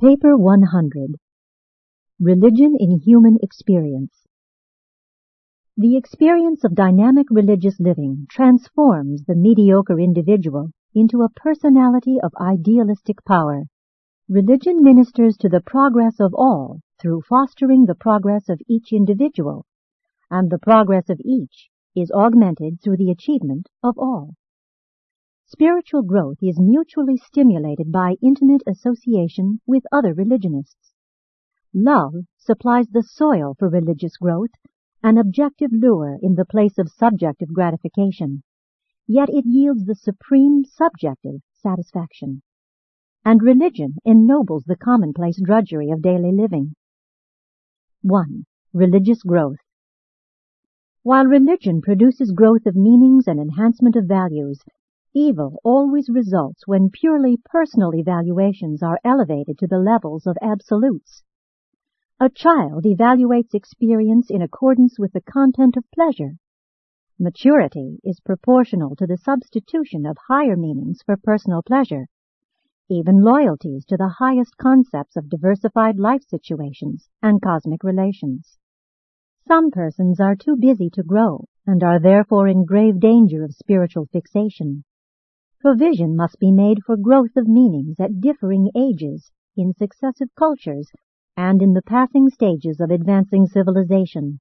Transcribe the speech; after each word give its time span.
Paper 0.00 0.34
100 0.34 1.16
Religion 2.18 2.74
in 2.80 3.00
Human 3.00 3.36
Experience 3.42 4.26
The 5.76 5.98
experience 5.98 6.64
of 6.64 6.74
dynamic 6.74 7.26
religious 7.30 7.78
living 7.78 8.26
transforms 8.30 9.24
the 9.24 9.34
mediocre 9.34 10.00
individual 10.00 10.70
into 10.94 11.20
a 11.20 11.28
personality 11.28 12.16
of 12.22 12.32
idealistic 12.40 13.22
power. 13.26 13.64
Religion 14.26 14.82
ministers 14.82 15.36
to 15.36 15.50
the 15.50 15.60
progress 15.60 16.18
of 16.18 16.32
all 16.34 16.80
through 16.98 17.20
fostering 17.28 17.84
the 17.84 17.94
progress 17.94 18.48
of 18.48 18.62
each 18.66 18.94
individual, 18.94 19.66
and 20.30 20.48
the 20.48 20.58
progress 20.58 21.10
of 21.10 21.20
each 21.22 21.68
is 21.94 22.10
augmented 22.12 22.80
through 22.80 22.96
the 22.96 23.10
achievement 23.10 23.68
of 23.82 23.98
all. 23.98 24.32
Spiritual 25.52 26.02
growth 26.02 26.38
is 26.40 26.60
mutually 26.60 27.16
stimulated 27.16 27.90
by 27.90 28.14
intimate 28.22 28.62
association 28.68 29.60
with 29.66 29.82
other 29.90 30.14
religionists. 30.14 30.94
Love 31.74 32.14
supplies 32.38 32.86
the 32.86 33.02
soil 33.02 33.56
for 33.58 33.68
religious 33.68 34.16
growth, 34.16 34.52
an 35.02 35.18
objective 35.18 35.72
lure 35.72 36.16
in 36.22 36.36
the 36.36 36.44
place 36.44 36.78
of 36.78 36.88
subjective 36.88 37.52
gratification, 37.52 38.44
yet 39.08 39.28
it 39.28 39.44
yields 39.44 39.84
the 39.86 39.96
supreme 39.96 40.64
subjective 40.64 41.40
satisfaction. 41.52 42.42
And 43.24 43.42
religion 43.42 43.96
ennobles 44.04 44.62
the 44.62 44.76
commonplace 44.76 45.42
drudgery 45.42 45.90
of 45.90 46.00
daily 46.00 46.30
living. 46.30 46.76
1. 48.02 48.44
Religious 48.72 49.24
growth. 49.24 49.58
While 51.02 51.24
religion 51.24 51.80
produces 51.80 52.30
growth 52.30 52.66
of 52.66 52.76
meanings 52.76 53.26
and 53.26 53.40
enhancement 53.40 53.96
of 53.96 54.04
values, 54.04 54.60
Evil 55.12 55.60
always 55.64 56.08
results 56.08 56.68
when 56.68 56.88
purely 56.88 57.36
personal 57.36 57.92
evaluations 57.92 58.80
are 58.80 59.00
elevated 59.04 59.58
to 59.58 59.66
the 59.66 59.80
levels 59.80 60.24
of 60.24 60.38
absolutes. 60.40 61.24
A 62.20 62.28
child 62.28 62.84
evaluates 62.84 63.52
experience 63.52 64.30
in 64.30 64.40
accordance 64.40 65.00
with 65.00 65.12
the 65.12 65.20
content 65.20 65.76
of 65.76 65.90
pleasure. 65.90 66.36
Maturity 67.18 67.98
is 68.04 68.20
proportional 68.20 68.94
to 68.94 69.04
the 69.04 69.16
substitution 69.16 70.06
of 70.06 70.16
higher 70.28 70.56
meanings 70.56 71.00
for 71.04 71.16
personal 71.16 71.62
pleasure, 71.62 72.06
even 72.88 73.24
loyalties 73.24 73.84
to 73.86 73.96
the 73.96 74.14
highest 74.20 74.56
concepts 74.58 75.16
of 75.16 75.28
diversified 75.28 75.98
life 75.98 76.22
situations 76.22 77.08
and 77.20 77.42
cosmic 77.42 77.82
relations. 77.82 78.58
Some 79.48 79.72
persons 79.72 80.20
are 80.20 80.36
too 80.36 80.56
busy 80.56 80.88
to 80.90 81.02
grow 81.02 81.46
and 81.66 81.82
are 81.82 81.98
therefore 81.98 82.46
in 82.46 82.64
grave 82.64 83.00
danger 83.00 83.42
of 83.42 83.54
spiritual 83.54 84.06
fixation. 84.06 84.84
Provision 85.60 86.16
must 86.16 86.38
be 86.38 86.50
made 86.50 86.82
for 86.86 86.96
growth 86.96 87.36
of 87.36 87.46
meanings 87.46 88.00
at 88.00 88.22
differing 88.22 88.70
ages, 88.74 89.30
in 89.58 89.74
successive 89.74 90.34
cultures, 90.34 90.90
and 91.36 91.60
in 91.60 91.74
the 91.74 91.82
passing 91.82 92.30
stages 92.30 92.80
of 92.80 92.90
advancing 92.90 93.46
civilization. 93.46 94.40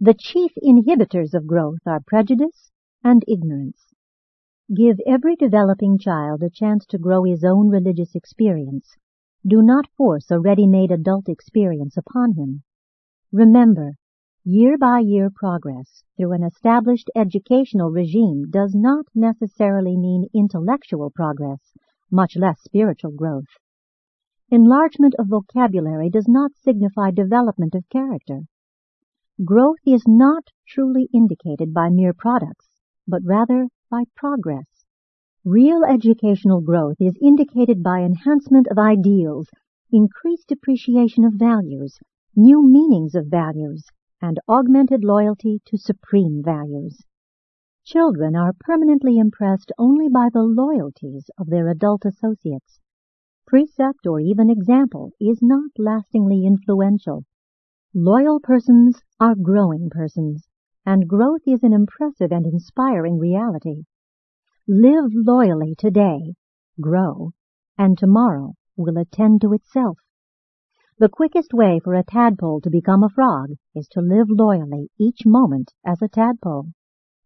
The 0.00 0.14
chief 0.14 0.52
inhibitors 0.62 1.34
of 1.34 1.46
growth 1.46 1.80
are 1.86 2.00
prejudice 2.06 2.70
and 3.04 3.22
ignorance. 3.28 3.92
Give 4.74 4.98
every 5.06 5.36
developing 5.36 5.98
child 5.98 6.42
a 6.42 6.48
chance 6.48 6.86
to 6.86 6.98
grow 6.98 7.24
his 7.24 7.44
own 7.44 7.68
religious 7.68 8.14
experience. 8.14 8.96
Do 9.46 9.60
not 9.60 9.90
force 9.94 10.30
a 10.30 10.40
ready-made 10.40 10.90
adult 10.90 11.28
experience 11.28 11.98
upon 11.98 12.32
him. 12.32 12.62
Remember, 13.30 13.96
Year 14.46 14.78
by 14.78 15.00
year 15.00 15.28
progress 15.28 16.02
through 16.16 16.32
an 16.32 16.42
established 16.42 17.10
educational 17.14 17.90
regime 17.90 18.48
does 18.48 18.74
not 18.74 19.04
necessarily 19.14 19.98
mean 19.98 20.30
intellectual 20.32 21.10
progress, 21.10 21.74
much 22.10 22.38
less 22.38 22.58
spiritual 22.62 23.10
growth. 23.10 23.58
Enlargement 24.48 25.14
of 25.18 25.26
vocabulary 25.26 26.08
does 26.08 26.26
not 26.26 26.52
signify 26.54 27.10
development 27.10 27.74
of 27.74 27.86
character. 27.90 28.44
Growth 29.44 29.76
is 29.84 30.04
not 30.08 30.44
truly 30.66 31.10
indicated 31.12 31.74
by 31.74 31.90
mere 31.90 32.14
products, 32.14 32.80
but 33.06 33.20
rather 33.22 33.68
by 33.90 34.04
progress. 34.16 34.86
Real 35.44 35.84
educational 35.84 36.62
growth 36.62 36.96
is 36.98 37.14
indicated 37.20 37.82
by 37.82 38.00
enhancement 38.00 38.68
of 38.68 38.78
ideals, 38.78 39.48
increased 39.92 40.50
appreciation 40.50 41.26
of 41.26 41.34
values, 41.34 41.98
new 42.34 42.66
meanings 42.66 43.14
of 43.14 43.26
values, 43.26 43.84
and 44.20 44.38
augmented 44.48 45.04
loyalty 45.04 45.60
to 45.64 45.76
supreme 45.76 46.42
values. 46.42 47.04
Children 47.84 48.36
are 48.36 48.52
permanently 48.52 49.18
impressed 49.18 49.72
only 49.78 50.08
by 50.08 50.28
the 50.32 50.42
loyalties 50.42 51.30
of 51.38 51.48
their 51.48 51.68
adult 51.68 52.04
associates. 52.04 52.78
Precept 53.46 54.06
or 54.06 54.20
even 54.20 54.50
example 54.50 55.10
is 55.20 55.40
not 55.42 55.70
lastingly 55.78 56.44
influential. 56.44 57.24
Loyal 57.94 58.38
persons 58.38 59.02
are 59.18 59.34
growing 59.34 59.90
persons, 59.90 60.46
and 60.86 61.08
growth 61.08 61.42
is 61.46 61.64
an 61.64 61.72
impressive 61.72 62.30
and 62.30 62.46
inspiring 62.46 63.18
reality. 63.18 63.84
Live 64.68 65.10
loyally 65.12 65.74
today, 65.74 66.34
grow, 66.80 67.32
and 67.76 67.98
tomorrow 67.98 68.54
will 68.76 68.98
attend 68.98 69.40
to 69.40 69.52
itself. 69.52 69.98
The 71.00 71.08
quickest 71.08 71.54
way 71.54 71.80
for 71.82 71.94
a 71.94 72.04
tadpole 72.04 72.60
to 72.60 72.68
become 72.68 73.02
a 73.02 73.08
frog 73.08 73.52
is 73.74 73.88
to 73.92 74.02
live 74.02 74.28
loyally 74.28 74.90
each 74.98 75.24
moment 75.24 75.72
as 75.82 76.02
a 76.02 76.08
tadpole. 76.08 76.72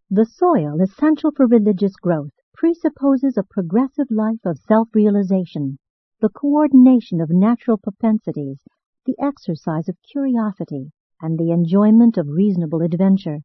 The 0.09 0.25
soil 0.25 0.81
essential 0.81 1.33
for 1.33 1.49
religious 1.49 1.97
growth 1.97 2.31
presupposes 2.53 3.37
a 3.37 3.43
progressive 3.43 4.07
life 4.12 4.39
of 4.45 4.61
self-realization, 4.61 5.81
the 6.21 6.29
coordination 6.29 7.21
of 7.21 7.31
natural 7.31 7.77
propensities, 7.77 8.62
the 9.07 9.17
exercise 9.19 9.89
of 9.89 10.01
curiosity, 10.09 10.93
and 11.21 11.37
the 11.37 11.51
enjoyment 11.51 12.17
of 12.17 12.29
reasonable 12.29 12.81
adventure, 12.81 13.41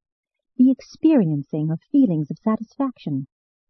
the 0.57 0.69
experiencing 0.69 1.71
of 1.71 1.81
feelings 1.91 2.29
of 2.29 2.37
satisfaction, 2.37 3.25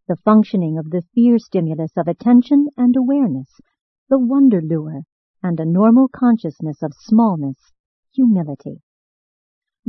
the 0.10 0.18
functioning 0.18 0.78
of 0.78 0.90
the 0.90 1.04
fear 1.16 1.40
stimulus 1.40 1.96
of 1.96 2.10
attention 2.10 2.68
and 2.76 2.98
awareness, 2.98 3.62
the 4.10 4.20
wonder 4.20 4.62
lure, 4.62 5.04
and 5.42 5.60
a 5.60 5.66
normal 5.66 6.08
consciousness 6.08 6.84
of 6.84 6.94
smallness, 6.94 7.72
humility. 8.14 8.82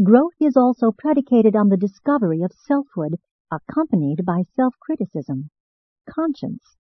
Growth 0.03 0.35
is 0.41 0.57
also 0.57 0.93
predicated 0.93 1.57
on 1.57 1.69
the 1.69 1.77
discovery 1.77 2.43
of 2.43 2.53
selfhood 2.53 3.17
accompanied 3.51 4.25
by 4.25 4.43
self-criticism, 4.55 5.51
conscience. 6.09 6.77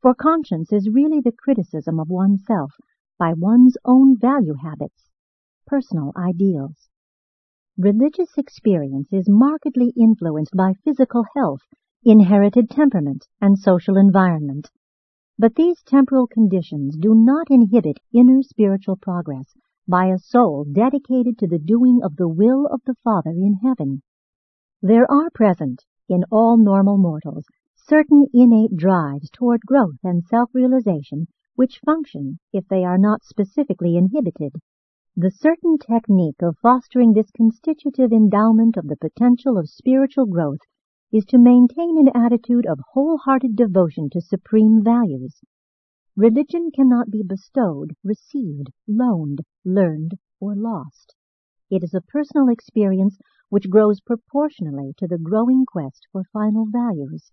For 0.00 0.14
conscience 0.14 0.72
is 0.72 0.90
really 0.92 1.20
the 1.20 1.32
criticism 1.32 1.98
of 1.98 2.10
oneself 2.10 2.72
by 3.18 3.32
one's 3.32 3.76
own 3.84 4.18
value 4.18 4.54
habits, 4.54 5.10
personal 5.66 6.12
ideals. 6.16 6.88
Religious 7.78 8.36
experience 8.36 9.08
is 9.12 9.28
markedly 9.28 9.92
influenced 9.96 10.54
by 10.54 10.74
physical 10.84 11.24
health, 11.34 11.62
inherited 12.04 12.68
temperament, 12.68 13.26
and 13.40 13.58
social 13.58 13.96
environment. 13.96 14.70
But 15.38 15.54
these 15.54 15.82
temporal 15.82 16.26
conditions 16.26 16.96
do 16.96 17.14
not 17.14 17.50
inhibit 17.50 17.98
inner 18.12 18.42
spiritual 18.42 18.96
progress 18.96 19.56
by 19.88 20.06
a 20.06 20.18
soul 20.18 20.64
dedicated 20.70 21.38
to 21.38 21.46
the 21.46 21.58
doing 21.58 22.00
of 22.02 22.16
the 22.16 22.28
will 22.28 22.66
of 22.66 22.82
the 22.84 22.94
Father 23.02 23.30
in 23.30 23.54
heaven. 23.54 24.02
There 24.82 25.10
are 25.10 25.30
present 25.30 25.84
in 26.08 26.24
all 26.30 26.56
normal 26.56 26.98
mortals 26.98 27.46
certain 27.74 28.26
innate 28.32 28.76
drives 28.76 29.30
toward 29.30 29.62
growth 29.62 29.98
and 30.04 30.22
self-realization 30.22 31.26
which 31.54 31.80
function 31.84 32.38
if 32.52 32.68
they 32.68 32.84
are 32.84 32.98
not 32.98 33.24
specifically 33.24 33.96
inhibited. 33.96 34.52
The 35.16 35.30
certain 35.30 35.78
technique 35.78 36.42
of 36.42 36.58
fostering 36.58 37.12
this 37.12 37.30
constitutive 37.30 38.12
endowment 38.12 38.76
of 38.76 38.88
the 38.88 38.96
potential 38.96 39.58
of 39.58 39.68
spiritual 39.68 40.26
growth 40.26 40.60
is 41.12 41.24
to 41.26 41.38
maintain 41.38 41.98
an 41.98 42.08
attitude 42.14 42.66
of 42.66 42.80
wholehearted 42.92 43.54
devotion 43.54 44.08
to 44.10 44.20
supreme 44.20 44.82
values. 44.82 45.40
Religion 46.16 46.70
cannot 46.74 47.10
be 47.10 47.22
bestowed, 47.22 47.94
received, 48.02 48.70
loaned, 48.88 49.40
learned, 49.64 50.18
or 50.40 50.54
lost. 50.54 51.14
It 51.70 51.82
is 51.82 51.94
a 51.94 52.00
personal 52.00 52.48
experience 52.48 53.18
which 53.48 53.70
grows 53.70 54.00
proportionally 54.00 54.92
to 54.98 55.06
the 55.06 55.18
growing 55.18 55.64
quest 55.66 56.06
for 56.12 56.24
final 56.32 56.66
values. 56.66 57.30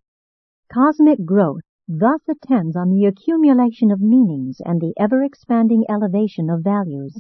Cosmic 0.72 1.26
growth 1.26 1.64
thus 1.88 2.22
attends 2.30 2.76
on 2.76 2.90
the 2.90 3.06
accumulation 3.06 3.92
of 3.92 4.00
meanings 4.00 4.62
and 4.64 4.80
the 4.80 4.94
ever-expanding 5.00 5.86
elevation 5.90 6.50
of 6.50 6.64
values. 6.64 7.20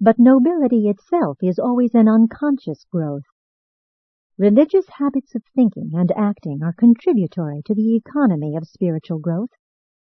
But 0.00 0.18
nobility 0.18 0.88
itself 0.88 1.38
is 1.42 1.58
always 1.58 1.94
an 1.94 2.08
unconscious 2.08 2.84
growth. 2.90 3.22
Religious 4.38 4.88
habits 4.88 5.36
of 5.36 5.44
thinking 5.54 5.92
and 5.94 6.10
acting 6.16 6.60
are 6.60 6.72
contributory 6.72 7.62
to 7.64 7.72
the 7.72 7.94
economy 7.94 8.56
of 8.56 8.66
spiritual 8.66 9.20
growth. 9.20 9.50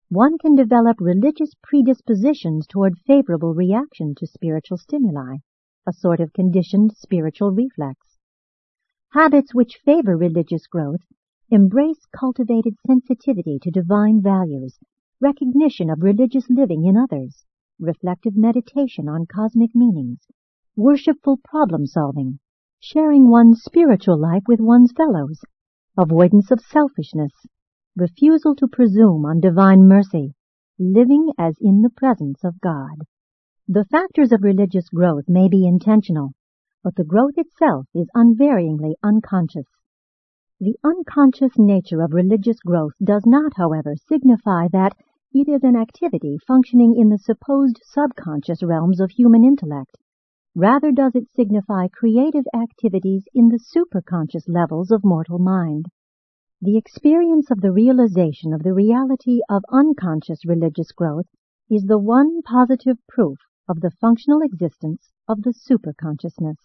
One 0.09 0.39
can 0.39 0.55
develop 0.55 1.01
religious 1.01 1.51
predispositions 1.65 2.69
toward 2.69 3.01
favorable 3.01 3.55
reaction 3.55 4.15
to 4.19 4.29
spiritual 4.29 4.79
stimuli, 4.79 5.39
a 5.85 5.93
sort 5.93 6.21
of 6.21 6.33
conditioned 6.33 6.93
spiritual 6.97 7.51
reflex. 7.51 8.19
Habits 9.15 9.53
which 9.53 9.81
favor 9.85 10.17
religious 10.17 10.69
growth 10.69 11.03
embrace 11.51 12.07
cultivated 12.17 12.77
sensitivity 12.87 13.59
to 13.61 13.73
divine 13.73 14.23
values, 14.23 14.79
recognition 15.21 15.91
of 15.91 16.05
religious 16.05 16.49
living 16.49 16.85
in 16.85 16.97
others, 16.97 17.45
reflective 17.81 18.37
meditation 18.37 19.09
on 19.09 19.27
cosmic 19.27 19.75
meanings, 19.75 20.21
worshipful 20.77 21.37
problem 21.43 21.85
solving, 21.85 22.39
sharing 22.83 23.29
one's 23.29 23.63
spiritual 23.63 24.19
life 24.19 24.43
with 24.49 24.59
one's 24.59 24.91
fellows, 24.93 25.39
avoidance 25.99 26.51
of 26.51 26.61
selfishness, 26.61 27.33
refusal 27.95 28.55
to 28.55 28.67
presume 28.67 29.27
on 29.27 29.39
divine 29.39 29.87
mercy, 29.87 30.33
living 30.79 31.31
as 31.39 31.55
in 31.61 31.83
the 31.83 31.91
presence 31.91 32.43
of 32.43 32.59
God. 32.61 33.05
The 33.69 33.85
factors 33.85 34.33
of 34.33 34.43
religious 34.43 34.89
growth 34.89 35.29
may 35.29 35.47
be 35.47 35.67
intentional, 35.67 36.33
but 36.83 36.97
the 36.97 37.05
growth 37.05 37.35
itself 37.37 37.87
is 37.95 38.09
unvaryingly 38.17 38.95
unconscious. 39.03 39.67
The 40.59 40.77
unconscious 40.83 41.59
nature 41.59 42.01
of 42.01 42.15
religious 42.15 42.61
growth 42.61 42.95
does 43.05 43.27
not, 43.27 43.53
however, 43.57 43.95
signify 44.09 44.69
that 44.73 44.97
it 45.35 45.49
is 45.49 45.63
an 45.63 45.77
activity 45.77 46.39
functioning 46.47 46.97
in 46.99 47.11
the 47.11 47.19
supposed 47.19 47.79
subconscious 47.85 48.63
realms 48.63 49.01
of 49.01 49.11
human 49.11 49.45
intellect. 49.45 49.99
Rather 50.57 50.91
does 50.91 51.15
it 51.15 51.31
signify 51.31 51.87
creative 51.87 52.45
activities 52.55 53.25
in 53.33 53.49
the 53.49 53.59
superconscious 53.59 54.49
levels 54.49 54.91
of 54.91 55.05
mortal 55.05 55.39
mind. 55.39 55.87
The 56.61 56.77
experience 56.77 57.53
of 57.53 57.61
the 57.61 57.71
realization 57.71 58.53
of 58.53 58.65
the 58.65 58.75
reality 58.75 59.41
of 59.49 59.63
unconscious 59.71 60.45
religious 60.45 60.91
growth 60.91 61.29
is 61.71 61.85
the 61.85 61.99
one 61.99 62.43
positive 62.43 62.99
proof 63.09 63.39
of 63.69 63.81
the 63.81 63.93
functional 63.93 64.43
existence 64.43 65.13
of 65.29 65.43
the 65.43 65.55
superconsciousness. 65.55 66.59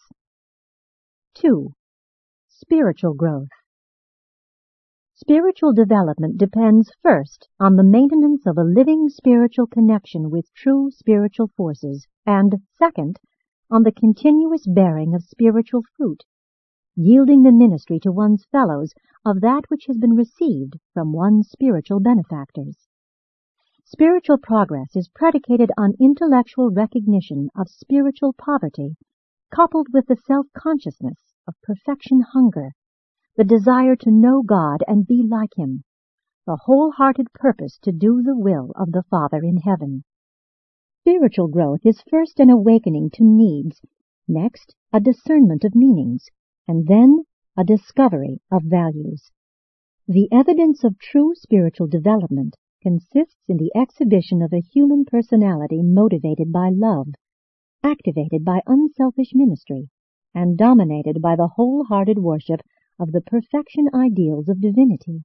2. 1.36 1.72
Spiritual 2.50 3.14
growth. 3.14 3.50
Spiritual 5.14 5.74
development 5.74 6.40
depends 6.40 6.92
first 7.04 7.48
on 7.60 7.76
the 7.76 7.84
maintenance 7.84 8.48
of 8.48 8.58
a 8.58 8.64
living 8.64 9.10
spiritual 9.10 9.68
connection 9.68 10.32
with 10.32 10.52
true 10.56 10.90
spiritual 10.90 11.52
forces, 11.56 12.08
and 12.26 12.56
second, 12.80 13.20
on 13.70 13.84
the 13.84 13.92
continuous 13.92 14.66
bearing 14.68 15.14
of 15.14 15.24
spiritual 15.24 15.82
fruit, 15.96 16.24
yielding 16.96 17.44
the 17.44 17.52
ministry 17.52 18.00
to 18.00 18.12
one's 18.12 18.46
fellows 18.52 18.94
of 19.26 19.42
that 19.42 19.64
which 19.70 19.86
has 19.88 19.98
been 19.98 20.16
received 20.16 20.80
from 20.94 21.12
one's 21.14 21.50
spiritual 21.50 22.00
benefactors. 22.00 22.88
Spiritual 23.84 24.38
progress 24.38 24.96
is 24.96 25.10
predicated 25.14 25.72
on 25.78 25.94
intellectual 26.00 26.72
recognition 26.72 27.50
of 27.56 27.68
spiritual 27.70 28.34
poverty, 28.34 28.96
coupled 29.54 29.88
with 29.94 30.08
the 30.08 30.16
self-consciousness 30.16 31.34
of 31.48 31.54
perfection 31.62 32.22
hunger 32.34 32.72
the 33.38 33.44
desire 33.44 33.98
to 33.98 34.12
know 34.12 34.42
God 34.42 34.82
and 34.88 35.06
be 35.06 35.22
like 35.30 35.58
Him, 35.58 35.84
the 36.48 36.58
wholehearted 36.64 37.28
purpose 37.34 37.78
to 37.84 37.92
do 37.92 38.22
the 38.24 38.38
will 38.38 38.72
of 38.76 38.94
the 38.94 39.04
Father 39.10 39.44
in 39.44 39.58
heaven. 39.58 40.06
Spiritual 41.08 41.50
growth 41.50 41.86
is 41.86 42.02
first 42.10 42.40
an 42.40 42.50
awakening 42.50 43.12
to 43.12 43.24
needs, 43.24 43.80
next 44.28 44.74
a 44.92 45.00
discernment 45.00 45.64
of 45.64 45.76
meanings, 45.76 46.32
and 46.68 46.88
then 46.88 47.26
a 47.56 47.64
discovery 47.64 48.42
of 48.52 48.64
values. 48.64 49.30
The 50.08 50.28
evidence 50.32 50.84
of 50.84 50.98
true 50.98 51.36
spiritual 51.36 51.86
development 51.86 52.56
consists 52.82 53.38
in 53.48 53.58
the 53.58 53.70
exhibition 53.76 54.42
of 54.42 54.52
a 54.52 54.62
human 54.62 55.06
personality 55.06 55.84
motivated 55.84 56.52
by 56.52 56.72
love, 56.72 57.10
activated 57.84 58.44
by 58.44 58.62
unselfish 58.66 59.36
ministry, 59.36 59.90
and 60.34 60.58
dominated 60.58 61.22
by 61.22 61.36
the 61.36 61.50
wholehearted 61.50 62.18
worship 62.18 62.62
of 62.98 63.12
the 63.12 63.22
perfection 63.22 63.90
ideals 63.94 64.50
of 64.50 64.60
divinity. 64.60 65.22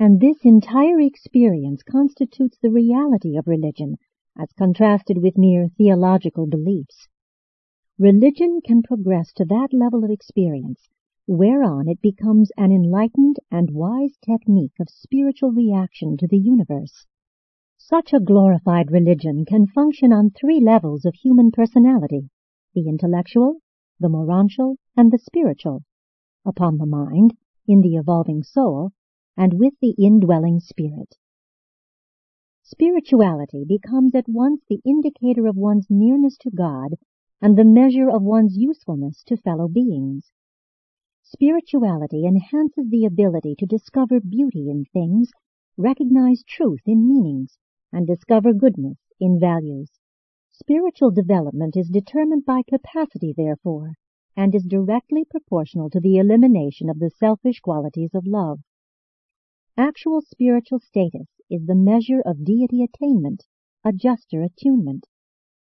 And 0.00 0.20
this 0.20 0.38
entire 0.42 0.98
experience 1.00 1.84
constitutes 1.84 2.58
the 2.60 2.72
reality 2.72 3.36
of 3.36 3.46
religion 3.46 3.98
as 4.38 4.52
contrasted 4.52 5.18
with 5.18 5.36
mere 5.36 5.68
theological 5.68 6.46
beliefs. 6.46 7.08
Religion 7.98 8.60
can 8.64 8.82
progress 8.82 9.32
to 9.32 9.44
that 9.44 9.72
level 9.72 10.04
of 10.04 10.10
experience 10.10 10.88
whereon 11.26 11.88
it 11.88 12.00
becomes 12.00 12.50
an 12.56 12.72
enlightened 12.72 13.36
and 13.50 13.70
wise 13.70 14.16
technique 14.24 14.78
of 14.80 14.88
spiritual 14.88 15.52
reaction 15.52 16.16
to 16.16 16.26
the 16.26 16.38
universe. 16.38 17.06
Such 17.76 18.12
a 18.12 18.20
glorified 18.20 18.90
religion 18.90 19.44
can 19.44 19.66
function 19.66 20.12
on 20.12 20.30
three 20.30 20.60
levels 20.60 21.04
of 21.04 21.14
human 21.14 21.50
personality, 21.50 22.30
the 22.74 22.88
intellectual, 22.88 23.58
the 24.00 24.08
morontial, 24.08 24.76
and 24.96 25.12
the 25.12 25.18
spiritual 25.18 25.84
upon 26.44 26.78
the 26.78 26.86
mind, 26.86 27.36
in 27.68 27.80
the 27.80 27.94
evolving 27.94 28.42
soul, 28.42 28.90
and 29.36 29.54
with 29.54 29.74
the 29.80 29.94
indwelling 29.98 30.58
spirit. 30.58 31.16
Spirituality 32.64 33.64
becomes 33.64 34.14
at 34.14 34.28
once 34.28 34.62
the 34.68 34.80
indicator 34.84 35.46
of 35.48 35.56
one's 35.56 35.90
nearness 35.90 36.38
to 36.38 36.50
God 36.50 36.94
and 37.40 37.58
the 37.58 37.64
measure 37.64 38.08
of 38.08 38.22
one's 38.22 38.56
usefulness 38.56 39.24
to 39.24 39.36
fellow 39.36 39.66
beings. 39.66 40.30
Spirituality 41.22 42.24
enhances 42.24 42.88
the 42.88 43.04
ability 43.04 43.56
to 43.56 43.66
discover 43.66 44.20
beauty 44.20 44.70
in 44.70 44.84
things, 44.84 45.32
recognize 45.76 46.44
truth 46.44 46.82
in 46.86 47.08
meanings, 47.08 47.58
and 47.92 48.06
discover 48.06 48.52
goodness 48.52 48.98
in 49.18 49.40
values. 49.40 49.98
Spiritual 50.50 51.10
development 51.10 51.76
is 51.76 51.88
determined 51.88 52.44
by 52.44 52.62
capacity, 52.62 53.32
therefore, 53.36 53.94
and 54.36 54.54
is 54.54 54.64
directly 54.64 55.24
proportional 55.24 55.90
to 55.90 55.98
the 55.98 56.16
elimination 56.16 56.88
of 56.88 57.00
the 57.00 57.10
selfish 57.10 57.58
qualities 57.58 58.14
of 58.14 58.24
love. 58.24 58.60
Actual 59.76 60.20
spiritual 60.20 60.78
status 60.78 61.26
is 61.52 61.66
the 61.66 61.74
measure 61.74 62.22
of 62.24 62.46
deity 62.46 62.82
attainment, 62.82 63.44
Adjuster 63.84 64.42
attunement. 64.42 65.06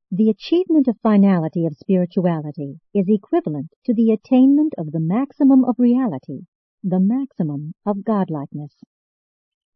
The 0.09 0.30
achievement 0.30 0.88
of 0.88 0.97
finality 1.03 1.65
of 1.65 1.75
spirituality 1.75 2.80
is 2.94 3.09
equivalent 3.09 3.74
to 3.85 3.94
the 3.94 4.12
attainment 4.12 4.74
of 4.77 4.94
the 4.94 5.01
maximum 5.01 5.65
of 5.65 5.75
reality, 5.77 6.45
the 6.83 7.01
maximum 7.01 7.74
of 7.85 8.06
godlikeness. 8.06 8.81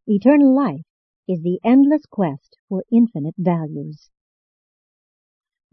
Eternal 0.06 0.56
life 0.56 0.86
is 1.28 1.42
the 1.42 1.60
endless 1.62 2.06
quest 2.06 2.56
for 2.70 2.86
infinite 2.90 3.36
values. 3.38 4.10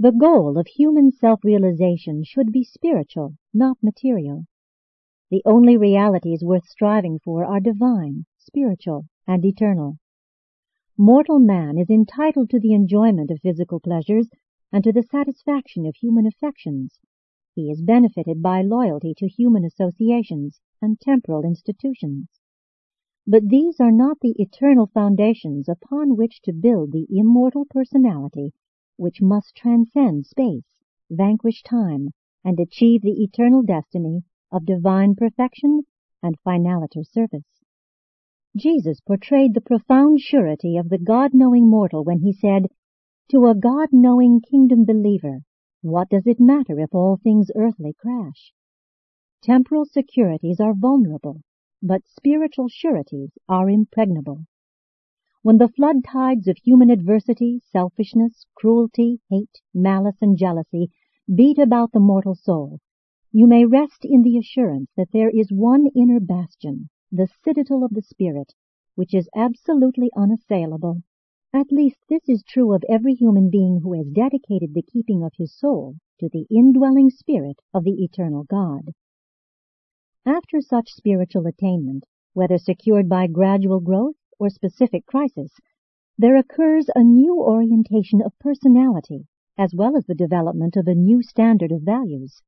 The 0.00 0.10
goal 0.10 0.58
of 0.58 0.66
human 0.66 1.12
self-realization 1.12 2.24
should 2.24 2.50
be 2.50 2.64
spiritual, 2.64 3.36
not 3.52 3.76
material. 3.80 4.46
The 5.30 5.42
only 5.44 5.76
realities 5.76 6.42
worth 6.42 6.66
striving 6.66 7.20
for 7.24 7.44
are 7.44 7.60
divine, 7.60 8.24
spiritual, 8.38 9.06
and 9.28 9.44
eternal. 9.44 9.98
Mortal 10.96 11.40
man 11.40 11.76
is 11.76 11.90
entitled 11.90 12.50
to 12.50 12.60
the 12.60 12.72
enjoyment 12.72 13.28
of 13.28 13.40
physical 13.40 13.80
pleasures 13.80 14.30
and 14.70 14.84
to 14.84 14.92
the 14.92 15.02
satisfaction 15.02 15.86
of 15.86 15.96
human 15.96 16.24
affections. 16.24 17.00
He 17.52 17.68
is 17.68 17.82
benefited 17.82 18.40
by 18.40 18.62
loyalty 18.62 19.12
to 19.18 19.26
human 19.26 19.64
associations 19.64 20.60
and 20.80 21.00
temporal 21.00 21.42
institutions. 21.42 22.28
But 23.26 23.48
these 23.48 23.80
are 23.80 23.90
not 23.90 24.20
the 24.20 24.40
eternal 24.40 24.86
foundations 24.86 25.68
upon 25.68 26.16
which 26.16 26.40
to 26.42 26.52
build 26.52 26.92
the 26.92 27.08
immortal 27.10 27.64
personality 27.68 28.52
which 28.96 29.20
must 29.20 29.56
transcend 29.56 30.26
space, 30.26 30.76
vanquish 31.10 31.64
time, 31.64 32.10
and 32.44 32.60
achieve 32.60 33.02
the 33.02 33.20
eternal 33.20 33.62
destiny 33.62 34.22
of 34.52 34.64
divine 34.64 35.16
perfection 35.16 35.82
and 36.22 36.40
finaliter 36.46 37.04
service. 37.04 37.53
Jesus 38.56 39.00
portrayed 39.00 39.52
the 39.52 39.60
profound 39.60 40.20
surety 40.20 40.76
of 40.76 40.88
the 40.88 40.98
God-knowing 40.98 41.68
mortal 41.68 42.04
when 42.04 42.20
he 42.20 42.32
said, 42.32 42.68
To 43.30 43.46
a 43.46 43.54
God-knowing 43.54 44.42
kingdom 44.42 44.84
believer, 44.84 45.40
what 45.82 46.08
does 46.08 46.24
it 46.24 46.38
matter 46.38 46.78
if 46.78 46.94
all 46.94 47.16
things 47.16 47.50
earthly 47.56 47.94
crash? 47.98 48.52
Temporal 49.42 49.84
securities 49.84 50.60
are 50.60 50.72
vulnerable, 50.72 51.40
but 51.82 52.06
spiritual 52.06 52.68
sureties 52.68 53.30
are 53.48 53.68
impregnable. 53.68 54.44
When 55.42 55.58
the 55.58 55.68
flood 55.68 56.04
tides 56.04 56.46
of 56.46 56.56
human 56.58 56.90
adversity, 56.90 57.60
selfishness, 57.72 58.46
cruelty, 58.54 59.20
hate, 59.28 59.60
malice, 59.74 60.16
and 60.22 60.38
jealousy 60.38 60.90
beat 61.34 61.58
about 61.58 61.90
the 61.90 61.98
mortal 61.98 62.36
soul, 62.36 62.78
you 63.32 63.48
may 63.48 63.66
rest 63.66 64.04
in 64.04 64.22
the 64.22 64.38
assurance 64.38 64.90
that 64.96 65.10
there 65.12 65.28
is 65.28 65.50
one 65.50 65.88
inner 65.96 66.20
bastion, 66.20 66.88
the 67.16 67.28
citadel 67.44 67.84
of 67.84 67.94
the 67.94 68.02
spirit, 68.02 68.52
which 68.96 69.14
is 69.14 69.28
absolutely 69.36 70.10
unassailable. 70.16 71.02
At 71.52 71.70
least 71.70 71.98
this 72.08 72.28
is 72.28 72.42
true 72.42 72.72
of 72.74 72.82
every 72.88 73.14
human 73.14 73.50
being 73.50 73.78
who 73.80 73.92
has 73.92 74.08
dedicated 74.08 74.74
the 74.74 74.82
keeping 74.82 75.22
of 75.22 75.32
his 75.36 75.56
soul 75.56 75.94
to 76.18 76.28
the 76.28 76.44
indwelling 76.50 77.10
spirit 77.10 77.60
of 77.72 77.84
the 77.84 78.02
eternal 78.02 78.42
God. 78.42 78.90
After 80.26 80.60
such 80.60 80.88
spiritual 80.88 81.46
attainment, 81.46 82.04
whether 82.32 82.58
secured 82.58 83.08
by 83.08 83.28
gradual 83.28 83.78
growth 83.78 84.16
or 84.40 84.50
specific 84.50 85.06
crisis, 85.06 85.52
there 86.18 86.36
occurs 86.36 86.90
a 86.96 87.04
new 87.04 87.40
orientation 87.40 88.22
of 88.22 88.36
personality 88.40 89.28
as 89.56 89.72
well 89.72 89.96
as 89.96 90.04
the 90.06 90.16
development 90.16 90.74
of 90.74 90.88
a 90.88 90.96
new 90.96 91.22
standard 91.22 91.70
of 91.70 91.82
values. 91.82 92.42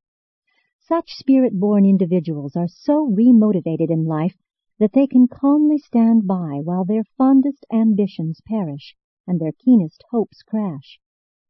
Such 0.80 1.10
spirit-born 1.10 1.86
individuals 1.86 2.56
are 2.56 2.66
so 2.66 3.08
remotivated 3.08 3.90
in 3.90 4.04
life 4.04 4.34
that 4.78 4.92
they 4.92 5.06
can 5.06 5.26
calmly 5.26 5.78
stand 5.78 6.26
by 6.26 6.60
while 6.62 6.84
their 6.84 7.04
fondest 7.16 7.64
ambitions 7.72 8.40
perish 8.46 8.94
and 9.26 9.40
their 9.40 9.52
keenest 9.52 10.04
hopes 10.10 10.42
crash. 10.42 11.00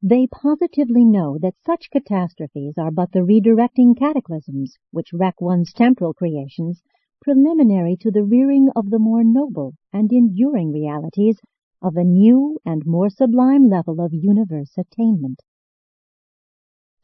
They 0.02 0.26
positively 0.26 1.04
know 1.04 1.38
that 1.38 1.56
such 1.64 1.90
catastrophes 1.90 2.74
are 2.78 2.90
but 2.90 3.12
the 3.12 3.20
redirecting 3.20 3.96
cataclysms 3.98 4.76
which 4.90 5.12
wreck 5.12 5.40
one's 5.40 5.72
temporal 5.72 6.14
creations 6.14 6.82
preliminary 7.20 7.96
to 7.96 8.10
the 8.10 8.22
rearing 8.22 8.68
of 8.76 8.90
the 8.90 8.98
more 8.98 9.24
noble 9.24 9.74
and 9.92 10.12
enduring 10.12 10.70
realities 10.70 11.40
of 11.82 11.96
a 11.96 12.04
new 12.04 12.58
and 12.64 12.86
more 12.86 13.10
sublime 13.10 13.68
level 13.68 14.00
of 14.00 14.12
universe 14.12 14.78
attainment. 14.78 15.40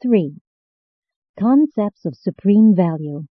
3. 0.01 0.37
Concepts 1.39 2.05
of 2.05 2.15
Supreme 2.15 2.75
Value 2.75 3.27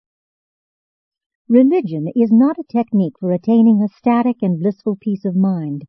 Religion 1.49 2.09
is 2.13 2.29
not 2.29 2.59
a 2.59 2.63
technique 2.63 3.17
for 3.21 3.31
attaining 3.31 3.81
a 3.81 3.87
static 3.87 4.35
and 4.41 4.59
blissful 4.59 4.97
peace 4.97 5.23
of 5.23 5.33
mind. 5.33 5.85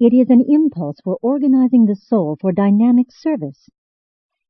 It 0.00 0.14
is 0.14 0.30
an 0.30 0.40
impulse 0.48 0.96
for 1.04 1.18
organizing 1.20 1.84
the 1.84 1.94
soul 1.94 2.38
for 2.40 2.50
dynamic 2.50 3.12
service. 3.12 3.68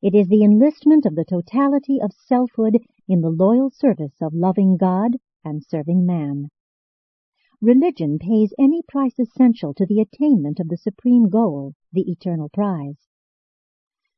It 0.00 0.14
is 0.14 0.28
the 0.28 0.44
enlistment 0.44 1.04
of 1.04 1.16
the 1.16 1.24
totality 1.24 2.00
of 2.00 2.12
selfhood 2.12 2.78
in 3.08 3.22
the 3.22 3.28
loyal 3.28 3.70
service 3.70 4.22
of 4.22 4.34
loving 4.34 4.76
God 4.76 5.16
and 5.44 5.64
serving 5.64 6.06
man. 6.06 6.50
Religion 7.60 8.16
pays 8.16 8.54
any 8.56 8.82
price 8.86 9.18
essential 9.18 9.74
to 9.74 9.84
the 9.84 10.00
attainment 10.00 10.60
of 10.60 10.68
the 10.68 10.76
supreme 10.76 11.28
goal, 11.28 11.74
the 11.92 12.08
eternal 12.08 12.50
prize. 12.50 13.08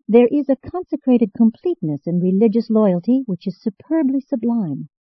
There 0.06 0.28
is 0.30 0.50
a 0.50 0.56
consecrated 0.56 1.32
completeness 1.32 2.06
in 2.06 2.20
religious 2.20 2.68
loyalty 2.68 3.22
which 3.24 3.46
is 3.46 3.62
superbly 3.62 4.20
sublime, 4.20 4.90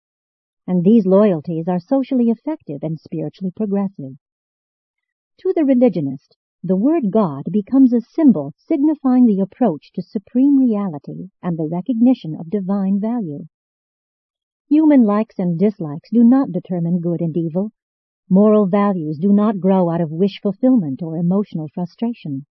and 0.68 0.84
these 0.84 1.06
loyalties 1.06 1.66
are 1.66 1.80
socially 1.80 2.28
effective 2.28 2.80
and 2.82 3.00
spiritually 3.00 3.50
progressive. 3.56 4.12
To 5.38 5.52
the 5.56 5.64
religionist, 5.64 6.36
the 6.62 6.76
word 6.76 7.10
God 7.10 7.44
becomes 7.50 7.94
a 7.94 8.02
symbol 8.02 8.52
signifying 8.58 9.24
the 9.24 9.40
approach 9.40 9.90
to 9.94 10.02
supreme 10.02 10.58
reality 10.58 11.30
and 11.42 11.58
the 11.58 11.66
recognition 11.66 12.36
of 12.38 12.50
divine 12.50 13.00
value. 13.00 13.46
Human 14.68 15.04
likes 15.04 15.38
and 15.38 15.58
dislikes 15.58 16.10
do 16.12 16.22
not 16.22 16.52
determine 16.52 17.00
good 17.00 17.22
and 17.22 17.34
evil. 17.34 17.72
Moral 18.28 18.66
values 18.66 19.16
do 19.16 19.32
not 19.32 19.60
grow 19.60 19.88
out 19.88 20.02
of 20.02 20.10
wish 20.10 20.38
fulfillment 20.42 21.02
or 21.02 21.16
emotional 21.16 21.68
frustration. 21.72 22.44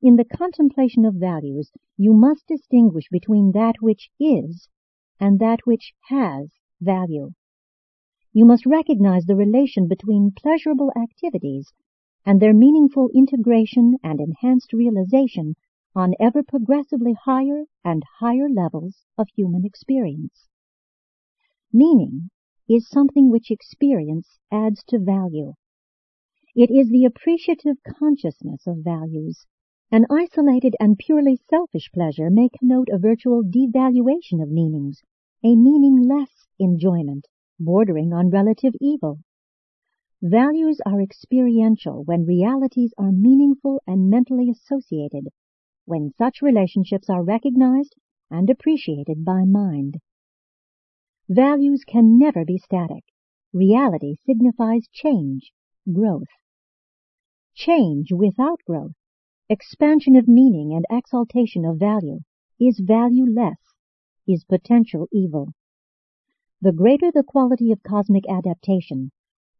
In 0.00 0.14
the 0.14 0.24
contemplation 0.24 1.04
of 1.04 1.14
values, 1.14 1.72
you 1.96 2.12
must 2.12 2.46
distinguish 2.46 3.08
between 3.10 3.50
that 3.50 3.74
which 3.80 4.10
is 4.20 4.68
and 5.18 5.40
that 5.40 5.58
which 5.64 5.92
has 6.08 6.50
value. 6.80 7.32
You 8.32 8.44
must 8.44 8.64
recognize 8.66 9.24
the 9.24 9.36
relation 9.36 9.88
between 9.88 10.32
pleasurable 10.36 10.92
activities 10.96 11.72
and 12.24 12.40
their 12.40 12.54
meaningful 12.54 13.08
integration 13.14 13.96
and 14.04 14.20
enhanced 14.20 14.72
realization 14.72 15.56
on 15.96 16.14
ever 16.20 16.42
progressively 16.42 17.14
higher 17.24 17.64
and 17.84 18.04
higher 18.20 18.48
levels 18.48 19.04
of 19.18 19.28
human 19.34 19.64
experience. 19.64 20.48
Meaning 21.72 22.30
is 22.68 22.88
something 22.88 23.30
which 23.30 23.50
experience 23.50 24.38
adds 24.52 24.84
to 24.84 24.98
value. 24.98 25.54
It 26.54 26.70
is 26.70 26.88
the 26.88 27.04
appreciative 27.04 27.78
consciousness 27.84 28.66
of 28.66 28.78
values. 28.78 29.46
An 29.90 30.06
isolated 30.08 30.76
and 30.78 30.98
purely 30.98 31.36
selfish 31.48 31.90
pleasure 31.92 32.30
may 32.30 32.48
connote 32.48 32.88
a 32.92 32.98
virtual 32.98 33.42
devaluation 33.42 34.40
of 34.40 34.50
meanings, 34.50 35.02
a 35.42 35.56
meaningless 35.56 36.39
enjoyment 36.60 37.26
bordering 37.58 38.12
on 38.12 38.30
relative 38.30 38.74
evil. 38.80 39.18
Values 40.22 40.80
are 40.86 41.00
experiential 41.00 42.04
when 42.04 42.24
realities 42.24 42.92
are 42.96 43.12
meaningful 43.12 43.80
and 43.86 44.08
mentally 44.08 44.48
associated, 44.50 45.28
when 45.84 46.12
such 46.16 46.40
relationships 46.40 47.10
are 47.10 47.24
recognized 47.24 47.94
and 48.30 48.48
appreciated 48.48 49.24
by 49.24 49.44
mind. 49.44 49.98
Values 51.28 51.84
can 51.86 52.18
never 52.18 52.44
be 52.44 52.58
static. 52.58 53.04
Reality 53.52 54.14
signifies 54.26 54.88
change, 54.92 55.52
growth. 55.92 56.28
Change 57.54 58.12
without 58.12 58.60
growth, 58.66 58.96
expansion 59.48 60.16
of 60.16 60.28
meaning 60.28 60.72
and 60.72 60.86
exaltation 60.90 61.64
of 61.64 61.78
value, 61.78 62.20
is 62.58 62.80
valueless, 62.80 63.58
is 64.26 64.44
potential 64.44 65.08
evil. 65.12 65.52
The 66.62 66.72
greater 66.72 67.10
the 67.10 67.22
quality 67.22 67.72
of 67.72 67.82
cosmic 67.82 68.28
adaptation, 68.28 69.12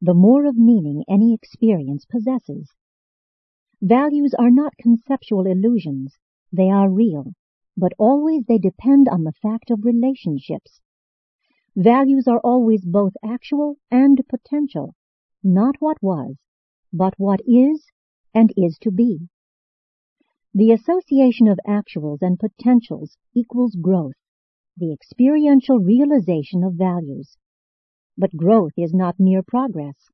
the 0.03 0.13
more 0.13 0.45
of 0.45 0.59
meaning 0.59 1.03
any 1.09 1.33
experience 1.33 2.05
possesses. 2.05 2.75
Values 3.81 4.35
are 4.35 4.51
not 4.51 4.77
conceptual 4.77 5.47
illusions, 5.47 6.19
they 6.53 6.69
are 6.69 6.91
real, 6.91 7.33
but 7.75 7.95
always 7.99 8.45
they 8.45 8.59
depend 8.59 9.09
on 9.09 9.25
the 9.25 9.33
fact 9.33 9.71
of 9.71 9.87
relationships. 9.87 10.83
Values 11.75 12.29
are 12.29 12.41
always 12.41 12.85
both 12.85 13.15
actual 13.25 13.79
and 13.91 14.21
potential, 14.29 14.95
not 15.43 15.77
what 15.79 16.03
was, 16.03 16.37
but 16.93 17.15
what 17.17 17.41
is 17.47 17.87
and 18.35 18.53
is 18.59 18.77
to 18.83 18.91
be. 18.91 19.31
The 20.53 20.73
association 20.73 21.49
of 21.49 21.59
actuals 21.67 22.19
and 22.21 22.39
potentials 22.39 23.17
equals 23.35 23.75
growth 23.75 24.20
the 24.81 24.93
experiential 24.93 25.79
realization 25.79 26.65
of 26.65 26.75
values. 26.75 27.37
But 28.19 28.37
growth 28.37 28.73
is 28.77 28.93
not 28.93 29.21
mere 29.21 29.43
progress. 29.43 30.11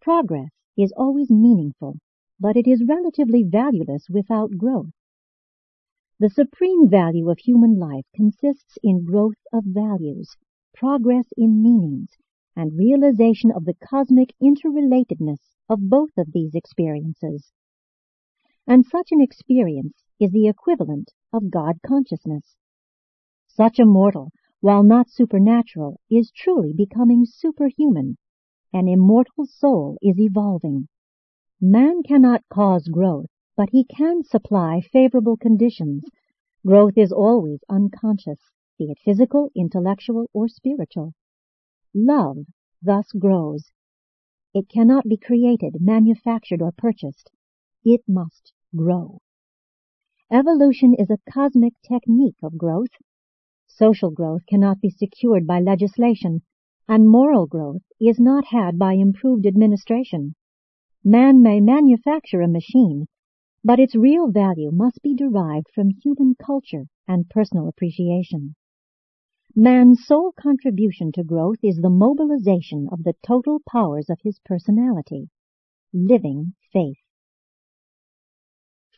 Progress 0.00 0.50
is 0.76 0.92
always 0.96 1.30
meaningful, 1.30 1.98
but 2.40 2.56
it 2.56 2.66
is 2.66 2.82
relatively 2.88 3.42
valueless 3.42 4.08
without 4.10 4.56
growth. 4.56 4.90
The 6.18 6.30
supreme 6.30 6.88
value 6.88 7.30
of 7.30 7.38
human 7.38 7.78
life 7.78 8.06
consists 8.14 8.78
in 8.82 9.04
growth 9.04 9.40
of 9.52 9.64
values, 9.64 10.36
progress 10.74 11.26
in 11.36 11.62
meanings, 11.62 12.16
and 12.56 12.76
realization 12.76 13.50
of 13.52 13.64
the 13.64 13.74
cosmic 13.74 14.34
interrelatedness 14.42 15.54
of 15.68 15.88
both 15.88 16.16
of 16.16 16.32
these 16.32 16.54
experiences. 16.54 17.52
And 18.66 18.84
such 18.84 19.12
an 19.12 19.20
experience 19.20 20.02
is 20.18 20.30
the 20.32 20.48
equivalent 20.48 21.12
of 21.32 21.50
God 21.50 21.80
consciousness. 21.86 22.56
Such 23.52 23.80
a 23.80 23.84
mortal, 23.84 24.30
while 24.60 24.84
not 24.84 25.10
supernatural, 25.10 25.98
is 26.08 26.30
truly 26.30 26.72
becoming 26.72 27.24
superhuman. 27.26 28.16
An 28.72 28.86
immortal 28.86 29.44
soul 29.44 29.98
is 30.00 30.20
evolving. 30.20 30.86
Man 31.60 32.04
cannot 32.04 32.48
cause 32.48 32.86
growth, 32.86 33.26
but 33.56 33.70
he 33.70 33.82
can 33.84 34.22
supply 34.22 34.80
favorable 34.80 35.36
conditions. 35.36 36.04
Growth 36.64 36.96
is 36.96 37.10
always 37.10 37.58
unconscious, 37.68 38.38
be 38.78 38.92
it 38.92 38.98
physical, 39.04 39.50
intellectual, 39.56 40.26
or 40.32 40.46
spiritual. 40.46 41.12
Love 41.92 42.46
thus 42.80 43.10
grows. 43.12 43.72
It 44.54 44.68
cannot 44.68 45.08
be 45.08 45.16
created, 45.16 45.80
manufactured, 45.80 46.62
or 46.62 46.70
purchased. 46.70 47.30
It 47.84 48.02
must 48.06 48.52
grow. 48.76 49.18
Evolution 50.30 50.94
is 50.94 51.10
a 51.10 51.18
cosmic 51.28 51.74
technique 51.82 52.38
of 52.44 52.56
growth. 52.56 52.92
Social 53.76 54.10
growth 54.10 54.44
cannot 54.46 54.80
be 54.80 54.90
secured 54.90 55.46
by 55.46 55.60
legislation, 55.60 56.42
and 56.88 57.08
moral 57.08 57.46
growth 57.46 57.82
is 58.00 58.18
not 58.18 58.46
had 58.46 58.78
by 58.78 58.94
improved 58.94 59.46
administration. 59.46 60.34
Man 61.04 61.40
may 61.40 61.60
manufacture 61.60 62.42
a 62.42 62.48
machine, 62.48 63.06
but 63.62 63.78
its 63.78 63.94
real 63.94 64.30
value 64.30 64.70
must 64.72 65.00
be 65.02 65.14
derived 65.14 65.68
from 65.74 65.90
human 65.90 66.34
culture 66.34 66.86
and 67.06 67.30
personal 67.30 67.68
appreciation. 67.68 68.54
Man's 69.54 70.04
sole 70.04 70.32
contribution 70.32 71.12
to 71.12 71.24
growth 71.24 71.62
is 71.62 71.76
the 71.76 71.90
mobilization 71.90 72.88
of 72.90 73.04
the 73.04 73.14
total 73.26 73.60
powers 73.70 74.10
of 74.10 74.18
his 74.22 74.40
personality, 74.44 75.28
living 75.92 76.54
faith. 76.72 76.98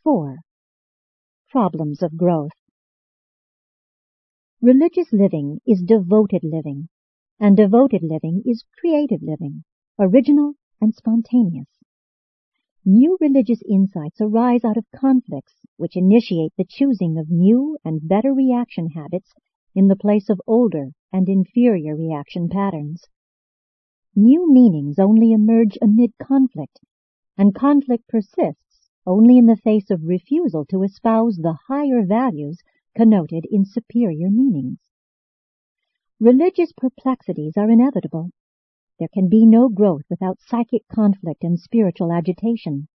4. 0.02 0.38
Problems 1.50 2.02
of 2.02 2.17
growth. 2.17 2.62
Religious 4.64 5.12
living 5.12 5.61
is 5.66 5.83
devoted 5.83 6.45
living, 6.45 6.88
and 7.40 7.57
devoted 7.57 8.00
living 8.00 8.45
is 8.47 8.64
creative 8.78 9.21
living, 9.21 9.64
original 9.99 10.54
and 10.81 10.95
spontaneous. 10.95 11.66
New 12.85 13.19
religious 13.21 13.61
insights 13.69 14.21
arise 14.21 14.64
out 14.64 14.76
of 14.76 14.88
conflicts 14.95 15.54
which 15.78 15.97
initiate 15.97 16.52
the 16.57 16.64
choosing 16.64 17.19
of 17.19 17.28
new 17.28 17.76
and 17.85 18.07
better 18.07 18.33
reaction 18.33 18.90
habits 18.90 19.35
in 19.75 19.88
the 19.88 19.97
place 19.97 20.31
of 20.31 20.40
older 20.47 20.92
and 21.12 21.28
inferior 21.28 21.97
reaction 21.97 22.49
patterns. 22.49 23.09
New 24.14 24.49
meanings 24.49 24.97
only 24.97 25.33
emerge 25.33 25.76
amid 25.83 26.16
conflict, 26.19 26.78
and 27.37 27.52
conflict 27.52 28.07
persists 28.07 28.90
only 29.04 29.38
in 29.38 29.47
the 29.47 29.57
face 29.57 29.90
of 29.90 30.04
refusal 30.04 30.64
to 30.64 30.85
espouse 30.85 31.38
the 31.38 31.59
higher 31.66 32.07
values 32.07 32.62
connoted 32.95 33.47
in 33.51 33.65
superior 33.65 34.31
meanings. 34.31 34.79
Religious 36.21 36.73
perplexities 36.77 37.57
are 37.57 37.71
inevitable. 37.71 38.31
There 38.99 39.09
can 39.13 39.29
be 39.29 39.45
no 39.45 39.69
growth 39.69 40.03
without 40.09 40.41
psychic 40.41 40.87
conflict 40.89 41.43
and 41.43 41.59
spiritual 41.59 42.13
agitation. 42.13 42.89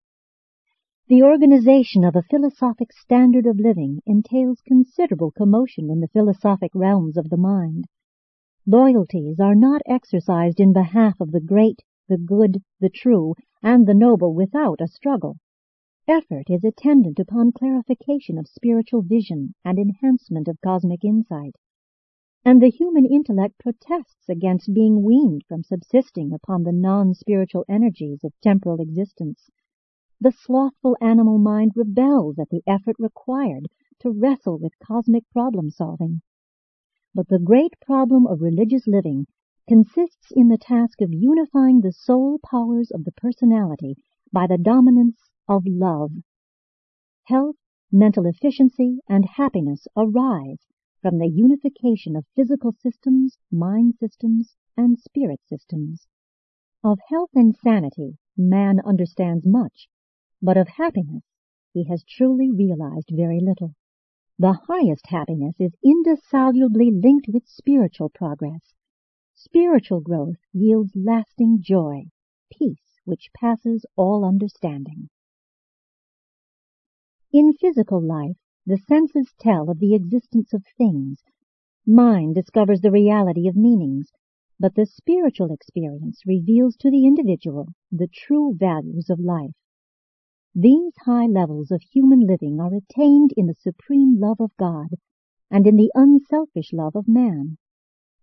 The 1.09 1.23
organization 1.23 2.05
of 2.05 2.17
a 2.17 2.23
philosophic 2.23 2.93
standard 2.93 3.47
of 3.47 3.61
living 3.61 4.03
entails 4.07 4.61
considerable 4.61 5.31
commotion 5.31 5.91
in 5.91 6.00
the 6.00 6.09
philosophic 6.09 6.73
realms 6.75 7.17
of 7.17 7.31
the 7.31 7.37
mind. 7.37 7.87
Loyalties 8.67 9.38
are 9.38 9.55
not 9.55 9.83
exercised 9.87 10.59
in 10.59 10.73
behalf 10.73 11.21
of 11.21 11.31
the 11.31 11.41
great, 11.41 11.83
the 12.09 12.19
good, 12.19 12.62
the 12.81 12.91
true, 12.91 13.35
and 13.62 13.87
the 13.87 13.95
noble 13.95 14.35
without 14.35 14.81
a 14.81 14.88
struggle. 14.88 15.37
Effort 16.08 16.48
is 16.48 16.62
attendant 16.62 17.18
upon 17.18 17.50
clarification 17.50 18.38
of 18.38 18.46
spiritual 18.46 19.02
vision 19.02 19.56
and 19.64 19.76
enhancement 19.76 20.46
of 20.46 20.60
cosmic 20.60 21.04
insight. 21.04 21.56
And 22.44 22.62
the 22.62 22.70
human 22.70 23.04
intellect 23.04 23.58
protests 23.58 24.28
against 24.28 24.72
being 24.72 25.02
weaned 25.02 25.42
from 25.48 25.64
subsisting 25.64 26.32
upon 26.32 26.62
the 26.62 26.70
non-spiritual 26.70 27.64
energies 27.68 28.22
of 28.22 28.40
temporal 28.40 28.80
existence. 28.80 29.50
The 30.20 30.30
slothful 30.30 30.96
animal 31.00 31.38
mind 31.38 31.72
rebels 31.75 32.38
at 32.38 32.50
the 32.50 32.62
effort 32.68 32.94
required 33.00 33.66
to 33.98 34.10
wrestle 34.12 34.58
with 34.58 34.78
cosmic 34.78 35.28
problem 35.30 35.70
solving. 35.70 36.22
But 37.16 37.26
the 37.26 37.40
great 37.40 37.75
problem 37.80 38.28
of 38.28 38.42
religious 38.42 38.86
living 38.86 39.26
consists 39.68 40.30
in 40.30 40.46
the 40.46 40.58
task 40.58 41.00
of 41.00 41.12
unifying 41.12 41.80
the 41.80 41.92
soul 41.92 42.38
powers 42.48 42.92
of 42.92 43.02
the 43.02 43.12
personality 43.12 43.96
by 44.32 44.46
the 44.46 44.58
dominance 44.58 45.25
of 45.49 45.65
love. 45.67 46.12
Health, 47.25 47.57
mental 47.91 48.26
efficiency, 48.26 49.00
and 49.09 49.25
happiness 49.25 49.87
arise 49.97 50.67
from 51.03 51.19
the 51.19 51.29
unification 51.29 52.17
of 52.17 52.26
physical 52.35 52.73
systems, 52.73 53.38
mind 53.50 53.95
systems, 53.99 54.57
and 54.76 54.99
spirit 54.99 55.41
systems. 55.47 56.09
Of 56.83 56.99
health 57.09 57.31
and 57.35 57.55
sanity 57.57 58.19
man 58.37 58.81
understands 58.81 59.47
much, 59.47 59.88
but 60.43 60.57
of 60.57 60.69
happiness 60.69 61.25
he 61.73 61.85
has 61.85 62.05
truly 62.05 62.50
realized 62.50 63.11
very 63.12 63.41
little. 63.41 63.75
The 64.38 64.61
highest 64.69 65.07
happiness 65.07 65.61
is 65.61 65.75
indissolubly 65.83 66.91
linked 66.91 67.29
with 67.29 67.47
spiritual 67.47 68.11
progress. 68.11 68.75
Spiritual 69.35 70.00
growth 70.00 70.37
yields 70.53 70.93
lasting 70.95 71.62
joy, 71.62 72.05
peace 72.50 73.00
which 73.05 73.31
passes 73.35 73.87
all 73.97 74.25
understanding. 74.25 75.09
In 77.38 77.52
physical 77.52 78.00
life, 78.00 78.38
the 78.64 78.78
senses 78.78 79.35
tell 79.38 79.69
of 79.69 79.78
the 79.78 79.95
existence 79.95 80.55
of 80.55 80.64
things. 80.78 81.23
Mind 81.87 82.35
discovers 82.35 82.81
the 82.81 82.90
reality 82.90 83.47
of 83.47 83.55
meanings, 83.55 84.11
but 84.59 84.75
the 84.75 84.87
spiritual 84.87 85.52
experience 85.52 86.23
reveals 86.25 86.76
to 86.76 86.90
the 86.90 87.05
individual 87.05 87.69
the 87.93 88.07
true 88.07 88.55
values 88.55 89.11
of 89.11 89.21
life. 89.21 89.55
These 90.55 90.95
high 91.05 91.26
levels 91.26 91.71
of 91.71 91.83
human 91.83 92.21
living 92.21 92.59
are 92.59 92.75
attained 92.75 93.35
in 93.37 93.49
the 93.49 93.55
supreme 93.61 94.19
love 94.19 94.40
of 94.40 94.57
God 94.57 94.95
and 95.50 95.66
in 95.66 95.76
the 95.76 95.93
unselfish 95.95 96.73
love 96.73 96.97
of 96.97 97.07
man. 97.07 97.59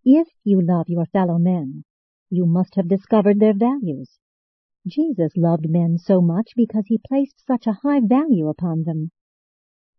If 0.03 0.29
you 0.43 0.59
love 0.59 0.89
your 0.89 1.05
fellow 1.05 1.37
men, 1.37 1.83
you 2.31 2.47
must 2.47 2.73
have 2.73 2.87
discovered 2.87 3.39
their 3.39 3.53
values. 3.53 4.17
Jesus 4.85 5.37
loved 5.37 5.69
men 5.69 5.97
so 5.97 6.19
much 6.19 6.51
because 6.57 6.87
he 6.87 6.97
placed 6.97 7.39
such 7.39 7.67
a 7.67 7.79
high 7.83 8.01
value 8.01 8.49
upon 8.49 8.83
them. 8.83 9.11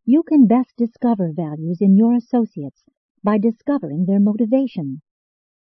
You 0.04 0.22
can 0.22 0.46
best 0.46 0.76
discover 0.76 1.32
values 1.32 1.80
in 1.80 1.96
your 1.96 2.12
associates 2.12 2.84
by 3.22 3.38
discovering 3.38 4.04
their 4.04 4.20
motivation. 4.20 5.00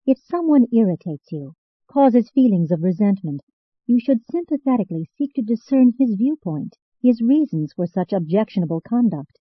If 0.04 0.18
someone 0.18 0.66
irritates 0.73 1.30
you, 1.30 1.54
causes 1.87 2.30
feelings 2.30 2.73
of 2.73 2.83
resentment, 2.83 3.42
you 3.87 4.00
should 4.00 4.25
sympathetically 4.25 5.09
seek 5.16 5.33
to 5.35 5.42
discern 5.42 5.92
his 5.97 6.16
viewpoint, 6.16 6.76
his 7.00 7.23
reasons 7.23 7.73
for 7.73 7.87
such 7.87 8.12
objectionable 8.12 8.80
conduct. 8.80 9.38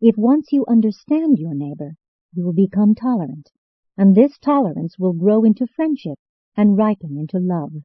If 0.00 0.18
once 0.18 0.52
you 0.52 0.66
understand 0.66 1.38
your 1.38 1.54
neighbor, 1.54 1.94
you 2.32 2.44
will 2.44 2.52
become 2.52 2.96
tolerant, 2.96 3.52
and 3.96 4.16
this 4.16 4.38
tolerance 4.38 4.98
will 4.98 5.12
grow 5.12 5.44
into 5.44 5.68
friendship 5.68 6.18
and 6.56 6.76
ripen 6.76 7.16
into 7.16 7.38
love. 7.38 7.84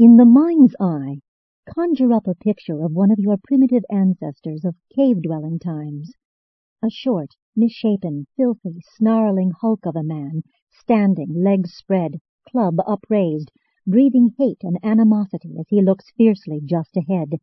In 0.00 0.16
the 0.16 0.24
mind's 0.24 0.76
eye, 0.78 1.22
conjure 1.68 2.12
up 2.12 2.28
a 2.28 2.34
picture 2.36 2.84
of 2.84 2.92
one 2.92 3.10
of 3.10 3.18
your 3.18 3.36
primitive 3.36 3.82
ancestors 3.90 4.64
of 4.64 4.76
cave-dwelling 4.94 5.58
times. 5.58 6.12
A 6.84 6.88
short, 6.88 7.34
misshapen, 7.56 8.28
filthy, 8.36 8.80
snarling 8.94 9.50
hulk 9.60 9.86
of 9.86 9.96
a 9.96 10.04
man, 10.04 10.42
standing, 10.70 11.42
legs 11.42 11.74
spread, 11.74 12.20
club 12.48 12.76
upraised, 12.86 13.50
breathing 13.88 14.36
hate 14.38 14.62
and 14.62 14.78
animosity 14.84 15.56
as 15.58 15.66
he 15.68 15.82
looks 15.82 16.12
fiercely 16.16 16.60
just 16.64 16.96
ahead. 16.96 17.40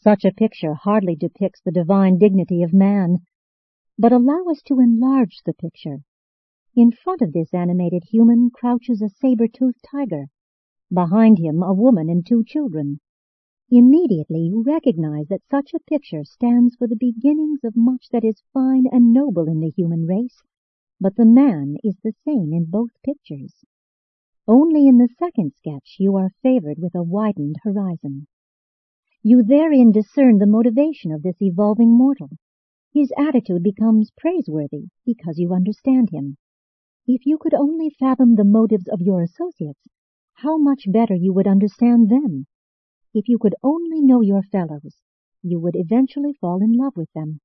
Such 0.00 0.24
a 0.24 0.34
picture 0.34 0.74
hardly 0.74 1.14
depicts 1.14 1.60
the 1.62 1.70
divine 1.70 2.18
dignity 2.18 2.64
of 2.64 2.72
man, 2.72 3.18
but 3.96 4.10
allow 4.10 4.46
us 4.50 4.62
to 4.62 4.80
enlarge 4.80 5.42
the 5.46 5.54
picture. 5.54 5.98
In 6.74 6.90
front 6.90 7.22
of 7.22 7.32
this 7.32 7.54
animated 7.54 8.02
human 8.10 8.50
crouches 8.50 9.00
a 9.00 9.08
saber-toothed 9.08 9.84
tiger. 9.88 10.26
Behind 10.92 11.38
him 11.38 11.64
a 11.64 11.74
woman 11.74 12.08
and 12.08 12.24
two 12.24 12.44
children. 12.44 13.00
Immediately 13.68 14.42
you 14.42 14.62
recognize 14.62 15.26
that 15.26 15.42
such 15.50 15.74
a 15.74 15.80
picture 15.80 16.22
stands 16.22 16.76
for 16.76 16.86
the 16.86 16.94
beginnings 16.94 17.64
of 17.64 17.74
much 17.74 18.08
that 18.10 18.22
is 18.22 18.44
fine 18.52 18.86
and 18.92 19.12
noble 19.12 19.48
in 19.48 19.58
the 19.58 19.70
human 19.70 20.06
race, 20.06 20.42
but 21.00 21.16
the 21.16 21.26
man 21.26 21.76
is 21.82 21.96
the 22.04 22.14
same 22.24 22.52
in 22.52 22.66
both 22.66 22.90
pictures. 23.04 23.64
Only 24.46 24.86
in 24.86 24.98
the 24.98 25.08
second 25.18 25.54
sketch 25.54 25.96
you 25.98 26.14
are 26.14 26.30
favored 26.40 26.78
with 26.78 26.94
a 26.94 27.02
widened 27.02 27.56
horizon. 27.64 28.28
You 29.24 29.42
therein 29.42 29.90
discern 29.90 30.38
the 30.38 30.46
motivation 30.46 31.10
of 31.10 31.24
this 31.24 31.42
evolving 31.42 31.90
mortal. 31.90 32.30
His 32.92 33.12
attitude 33.18 33.64
becomes 33.64 34.12
praiseworthy 34.16 34.86
because 35.04 35.40
you 35.40 35.52
understand 35.52 36.10
him. 36.10 36.36
If 37.08 37.26
you 37.26 37.38
could 37.38 37.54
only 37.54 37.90
fathom 37.90 38.36
the 38.36 38.44
motives 38.44 38.86
of 38.86 39.02
your 39.02 39.20
associates, 39.20 39.88
how 40.40 40.58
much 40.58 40.84
better 40.92 41.14
you 41.14 41.32
would 41.32 41.46
understand 41.46 42.10
them. 42.10 42.46
If 43.14 43.26
you 43.26 43.38
could 43.38 43.54
only 43.62 44.02
know 44.02 44.20
your 44.20 44.42
fellows, 44.42 44.96
you 45.42 45.58
would 45.60 45.74
eventually 45.74 46.34
fall 46.34 46.62
in 46.62 46.72
love 46.72 46.94
with 46.94 47.10
them. 47.14 47.40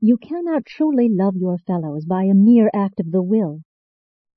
You 0.00 0.16
cannot 0.16 0.66
truly 0.66 1.08
love 1.08 1.34
your 1.36 1.58
fellows 1.58 2.04
by 2.04 2.24
a 2.24 2.34
mere 2.34 2.70
act 2.72 3.00
of 3.00 3.10
the 3.10 3.22
will. 3.22 3.62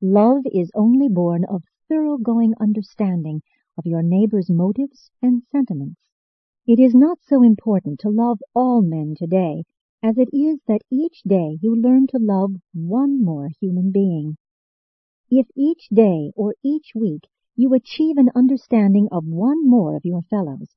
Love 0.02 0.44
is 0.52 0.72
only 0.74 1.10
born 1.10 1.46
of 1.46 1.64
thoroughgoing 1.88 2.54
understanding 2.60 3.44
of 3.78 3.86
your 3.86 4.02
neighbor's 4.02 4.50
motives 4.50 5.12
and 5.22 5.44
sentiments. 5.52 6.02
It 6.66 6.80
is 6.80 6.96
not 6.96 7.20
so 7.22 7.44
important 7.44 8.00
to 8.00 8.10
love 8.10 8.40
all 8.56 8.82
men 8.82 9.14
today 9.16 9.64
as 10.02 10.18
it 10.18 10.30
is 10.34 10.60
that 10.68 10.82
each 10.90 11.22
day 11.22 11.60
you 11.62 11.76
learn 11.76 12.08
to 12.08 12.18
love 12.18 12.56
one 12.74 13.24
more 13.24 13.50
human 13.60 13.92
being. 13.92 14.38
If 15.30 15.48
each 15.58 15.90
day 15.90 16.32
or 16.38 16.56
each 16.64 16.94
week 16.96 17.24
you 17.56 17.74
achieve 17.74 18.18
an 18.18 18.30
understanding 18.34 19.10
of 19.12 19.26
one 19.26 19.68
more 19.68 19.98
of 19.98 20.06
your 20.06 20.22
fellows, 20.22 20.74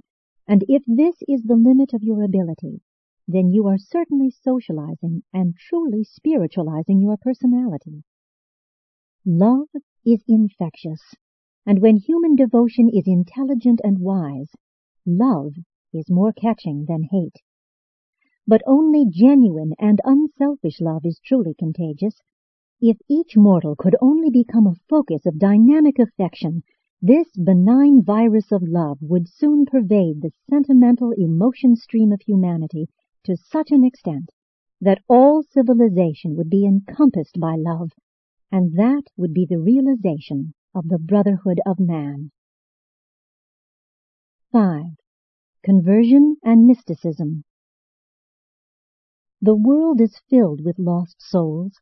and 0.49 0.65
if 0.67 0.83
this 0.87 1.23
is 1.29 1.45
the 1.45 1.55
limit 1.55 1.93
of 1.95 2.03
your 2.03 2.25
ability, 2.25 2.83
then 3.29 3.51
you 3.51 3.69
are 3.69 3.79
certainly 3.79 4.29
socializing 4.31 5.23
and 5.33 5.55
truly 5.57 6.03
spiritualizing 6.03 7.01
your 7.01 7.17
personality. 7.17 8.03
Love 9.25 9.69
is 10.05 10.25
infectious, 10.27 11.15
and 11.65 11.81
when 11.81 11.97
human 11.99 12.35
devotion 12.35 12.89
is 12.89 13.07
intelligent 13.07 13.81
and 13.85 14.01
wise, 14.01 14.51
love 15.07 15.55
is 15.93 16.11
more 16.11 16.33
catching 16.33 16.87
than 16.87 17.05
hate. 17.05 17.37
But 18.49 18.63
only 18.67 19.07
genuine 19.09 19.75
and 19.79 20.01
unselfish 20.03 20.81
love 20.81 21.07
is 21.07 21.21
truly 21.25 21.55
contagious. 21.55 22.21
If 22.83 22.97
each 23.09 23.37
mortal 23.37 23.77
could 23.77 23.95
only 24.01 24.31
become 24.31 24.67
a 24.67 24.75
focus 24.89 25.27
of 25.27 25.39
dynamic 25.39 25.99
affection, 25.99 26.63
this 27.03 27.29
benign 27.37 28.03
virus 28.03 28.51
of 28.51 28.63
love 28.63 29.03
would 29.03 29.29
soon 29.29 29.67
pervade 29.67 30.23
the 30.23 30.33
sentimental 30.49 31.13
emotion 31.13 31.77
stream 31.77 32.11
of 32.11 32.23
humanity 32.23 32.89
to 33.25 33.37
such 33.37 33.71
an 33.71 33.85
extent 33.85 34.31
that 34.81 35.03
all 35.09 35.43
civilization 35.43 36.35
would 36.37 36.49
be 36.49 36.65
encompassed 36.65 37.39
by 37.39 37.55
love 37.55 37.91
and 38.51 38.73
that 38.79 39.03
would 39.15 39.35
be 39.35 39.45
the 39.45 39.61
realization 39.61 40.55
of 40.75 40.89
the 40.89 40.99
brotherhood 40.99 41.61
of 41.67 41.79
man. 41.79 42.31
5. 44.53 44.85
Conversion 45.63 46.37
and 46.43 46.67
Mysticism 46.67 47.45
The 49.43 49.55
world 49.55 50.01
is 50.01 50.19
filled 50.31 50.65
with 50.65 50.79
lost 50.79 51.21
souls, 51.21 51.75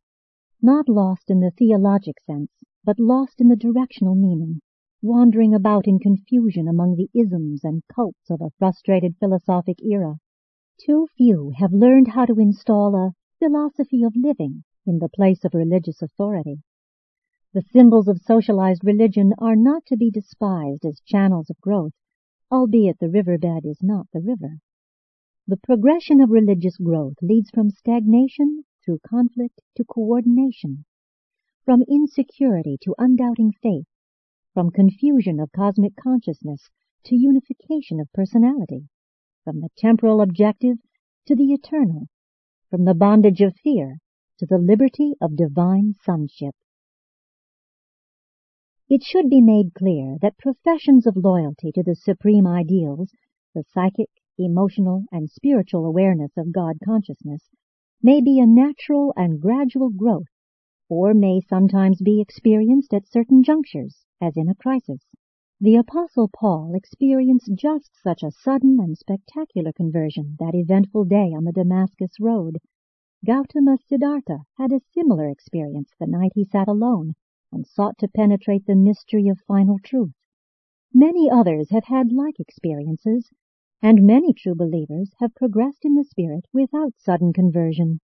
not 0.63 0.89
lost 0.89 1.31
in 1.31 1.41
the 1.41 1.51
theologic 1.51 2.21
sense, 2.21 2.51
but 2.85 2.99
lost 2.99 3.41
in 3.41 3.49
the 3.49 3.57
directional 3.57 4.15
meaning, 4.15 4.61
wandering 5.01 5.55
about 5.55 5.87
in 5.87 5.99
confusion 5.99 6.67
among 6.67 6.97
the 6.97 7.09
isms 7.15 7.63
and 7.63 7.83
cults 7.87 8.31
of 8.31 8.41
a 8.41 8.51
frustrated 8.59 9.17
philosophic 9.19 9.81
era. 9.83 10.17
Too 10.81 11.07
few 11.17 11.51
have 11.57 11.73
learned 11.73 12.09
how 12.09 12.25
to 12.25 12.41
install 12.41 12.97
a 12.97 13.15
philosophy 13.39 14.03
of 14.03 14.17
living 14.17 14.65
in 14.85 14.99
the 14.99 15.09
place 15.09 15.45
of 15.45 15.55
religious 15.55 16.03
authority. 16.03 16.63
The 17.53 17.63
symbols 17.63 18.09
of 18.09 18.21
socialized 18.21 18.85
religion 18.85 19.33
are 19.39 19.57
not 19.57 19.87
to 19.87 19.97
be 19.97 20.11
despised 20.11 20.85
as 20.85 21.01
channels 21.05 21.51
of 21.51 21.61
growth, 21.61 21.95
albeit 22.51 22.99
the 22.99 23.09
riverbed 23.09 23.65
is 23.65 23.83
not 23.83 24.07
the 24.13 24.21
river. 24.21 24.59
The 25.47 25.57
progression 25.57 26.21
of 26.21 26.31
religious 26.31 26.77
growth 26.77 27.17
leads 27.23 27.51
from 27.51 27.71
stagnation 27.71 28.65
through 28.89 28.99
conflict 29.07 29.61
to 29.77 29.85
coordination, 29.85 30.83
from 31.63 31.83
insecurity 31.83 32.79
to 32.81 32.95
undoubting 32.97 33.53
faith, 33.63 33.85
from 34.55 34.71
confusion 34.71 35.39
of 35.39 35.53
cosmic 35.53 35.95
consciousness 35.95 36.71
to 37.05 37.15
unification 37.15 38.01
of 38.01 38.11
personality, 38.15 38.89
from 39.45 39.61
the 39.61 39.69
temporal 39.77 40.23
objective 40.23 40.79
to 41.27 41.37
the 41.37 41.53
eternal, 41.53 42.07
from 42.71 42.87
the 42.87 42.95
bondage 42.95 43.43
of 43.43 43.55
fear 43.63 43.99
to 44.39 44.47
the 44.47 44.57
liberty 44.57 45.13
of 45.21 45.37
divine 45.37 45.93
sonship. 46.03 46.55
It 48.89 49.03
should 49.03 49.29
be 49.29 49.43
made 49.43 49.75
clear 49.75 50.17
that 50.23 50.39
professions 50.39 51.07
of 51.07 51.15
loyalty 51.15 51.73
to 51.73 51.83
the 51.83 51.95
supreme 51.95 52.47
ideals, 52.47 53.11
the 53.55 53.65
psychic, 53.65 54.09
emotional, 54.39 55.05
and 55.13 55.29
spiritual 55.29 55.85
awareness 55.85 56.33
of 56.39 56.53
God 56.53 56.79
consciousness 56.83 57.51
may 58.03 58.21
be 58.21 58.39
a 58.39 58.47
natural 58.47 59.13
and 59.17 59.41
gradual 59.41 59.91
growth, 59.91 60.29
or 60.89 61.13
may 61.13 61.41
sometimes 61.41 62.01
be 62.01 62.21
experienced 62.21 62.95
at 62.95 63.07
certain 63.07 63.43
junctures, 63.43 64.05
as 64.21 64.37
in 64.37 64.49
a 64.49 64.55
crisis. 64.55 65.05
The 65.61 65.75
Apostle 65.75 66.29
Paul 66.33 66.75
experienced 66.75 67.51
just 67.55 67.91
such 68.01 68.23
a 68.23 68.31
sudden 68.31 68.79
and 68.79 68.97
spectacular 68.97 69.73
conversion 69.73 70.37
that 70.39 70.55
eventful 70.55 71.07
day 71.07 71.33
on 71.37 71.43
the 71.45 71.53
Damascus 71.53 72.21
road. 72.21 72.59
Gautama 73.25 73.77
Siddhartha 73.79 74.45
had 74.57 74.73
a 74.73 74.81
similar 74.95 75.29
experience 75.29 75.91
the 75.99 76.07
night 76.07 76.31
he 76.37 76.45
sat 76.45 76.69
alone 76.69 77.15
and 77.51 77.67
sought 77.67 77.99
to 77.99 78.07
penetrate 78.07 78.67
the 78.67 78.77
mystery 78.77 79.27
of 79.27 79.41
final 79.49 79.81
truth. 79.81 80.13
Many 80.95 81.29
others 81.29 81.71
have 81.71 81.87
had 81.87 82.13
like 82.13 82.39
experiences, 82.39 83.33
and 83.83 84.03
many 84.03 84.33
true 84.33 84.55
believers 84.55 85.13
have 85.21 85.35
progressed 85.35 85.85
in 85.85 85.95
the 85.95 86.05
Spirit 86.05 86.45
without 86.53 86.93
sudden 86.97 87.33
conversion. 87.33 88.01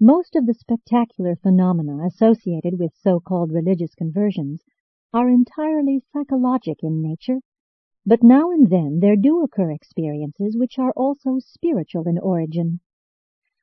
Most 0.00 0.34
of 0.34 0.46
the 0.46 0.54
spectacular 0.54 1.36
phenomena 1.36 2.06
associated 2.06 2.78
with 2.78 2.94
so-called 2.94 3.52
religious 3.52 3.94
conversions 3.94 4.64
are 5.12 5.28
entirely 5.28 6.00
psychologic 6.12 6.78
in 6.82 7.02
nature, 7.02 7.40
but 8.06 8.22
now 8.22 8.50
and 8.50 8.68
then 8.70 9.00
there 9.00 9.16
do 9.16 9.42
occur 9.42 9.70
experiences 9.70 10.56
which 10.56 10.78
are 10.78 10.92
also 10.96 11.38
spiritual 11.38 12.08
in 12.08 12.18
origin. 12.18 12.80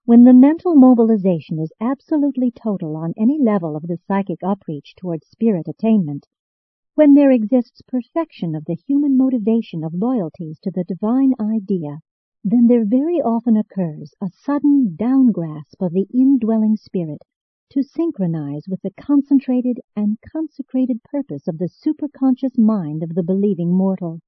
When 0.06 0.24
the 0.24 0.34
mental 0.34 0.76
mobilization 0.76 1.60
is 1.60 1.74
absolutely 1.82 2.52
total 2.52 2.96
on 2.96 3.14
any 3.18 3.42
level 3.42 3.76
of 3.76 3.88
the 3.88 3.98
psychic 4.08 4.42
upreach 4.42 4.94
towards 4.96 5.28
spirit 5.28 5.68
attainment, 5.68 6.28
when 6.98 7.14
there 7.14 7.30
exists 7.30 7.80
perfection 7.88 8.56
of 8.56 8.66
the 8.66 8.74
human 8.88 9.16
motivation 9.16 9.84
of 9.84 9.94
loyalties 9.94 10.58
to 10.60 10.72
the 10.72 10.84
divine 10.86 11.32
idea, 11.40 12.00
then 12.44 12.66
there 12.66 12.84
very 12.84 13.22
often 13.22 13.56
occurs 13.56 14.16
a 14.20 14.28
sudden 14.32 14.98
downgrasp 15.00 15.80
of 15.80 15.94
the 15.94 16.08
indwelling 16.12 16.76
spirit 16.76 17.22
to 17.70 17.84
synchronize 17.84 18.64
with 18.68 18.82
the 18.82 18.90
concentrated 19.00 19.80
and 19.96 20.18
consecrated 20.34 21.00
purpose 21.04 21.48
of 21.48 21.60
the 21.60 21.70
superconscious 21.70 22.58
mind 22.58 23.04
of 23.04 23.14
the 23.14 23.22
believing 23.22 23.72
mortal. 23.72 24.20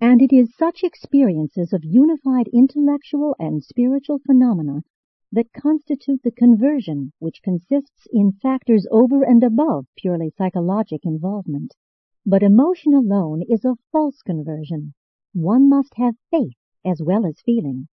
And 0.00 0.20
it 0.20 0.32
is 0.32 0.56
such 0.56 0.82
experiences 0.82 1.72
of 1.72 1.84
unified 1.84 2.48
intellectual 2.48 3.36
and 3.38 3.62
spiritual 3.62 4.18
phenomena 4.26 4.82
that 5.30 5.52
constitute 5.52 6.24
the 6.24 6.32
conversion 6.32 7.12
which 7.20 7.42
consists 7.44 8.08
in 8.12 8.32
factors 8.32 8.88
over 8.90 9.22
and 9.22 9.44
above 9.44 9.86
purely 9.96 10.30
psychologic 10.36 11.04
involvement. 11.04 11.76
But 12.30 12.42
emotion 12.42 12.92
alone 12.92 13.40
is 13.48 13.64
a 13.64 13.78
false 13.90 14.20
conversion. 14.20 14.92
One 15.32 15.66
must 15.66 15.94
have 15.94 16.14
faith 16.30 16.58
as 16.84 17.00
well 17.02 17.24
as 17.24 17.40
feeling. 17.40 17.88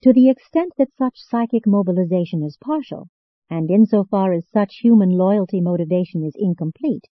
To 0.00 0.14
the 0.14 0.30
extent 0.30 0.72
that 0.78 0.94
such 0.96 1.22
psychic 1.22 1.66
mobilization 1.66 2.42
is 2.42 2.56
partial, 2.56 3.08
and 3.50 3.70
insofar 3.70 4.32
as 4.32 4.48
such 4.48 4.78
human 4.78 5.10
loyalty 5.10 5.60
motivation 5.60 6.24
is 6.24 6.34
incomplete, 6.38 7.04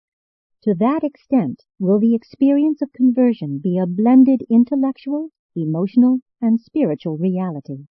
to 0.62 0.72
that 0.74 1.02
extent 1.02 1.64
will 1.80 1.98
the 1.98 2.14
experience 2.14 2.80
of 2.80 2.92
conversion 2.92 3.59
be 3.59 3.76
a 3.76 3.85
blended 3.85 4.44
intellectual, 4.48 5.30
emotional, 5.56 6.20
and 6.40 6.61
spiritual 6.61 7.18
reality. 7.18 7.88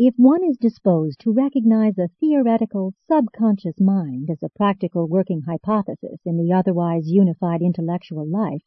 If 0.00 0.14
one 0.16 0.44
is 0.44 0.56
disposed 0.56 1.18
to 1.22 1.32
recognize 1.32 1.98
a 1.98 2.06
theoretical 2.20 2.94
subconscious 3.08 3.80
mind 3.80 4.30
as 4.30 4.40
a 4.44 4.48
practical 4.48 5.08
working 5.08 5.40
hypothesis 5.40 6.20
in 6.24 6.36
the 6.36 6.52
otherwise 6.52 7.10
unified 7.10 7.62
intellectual 7.62 8.24
life, 8.24 8.62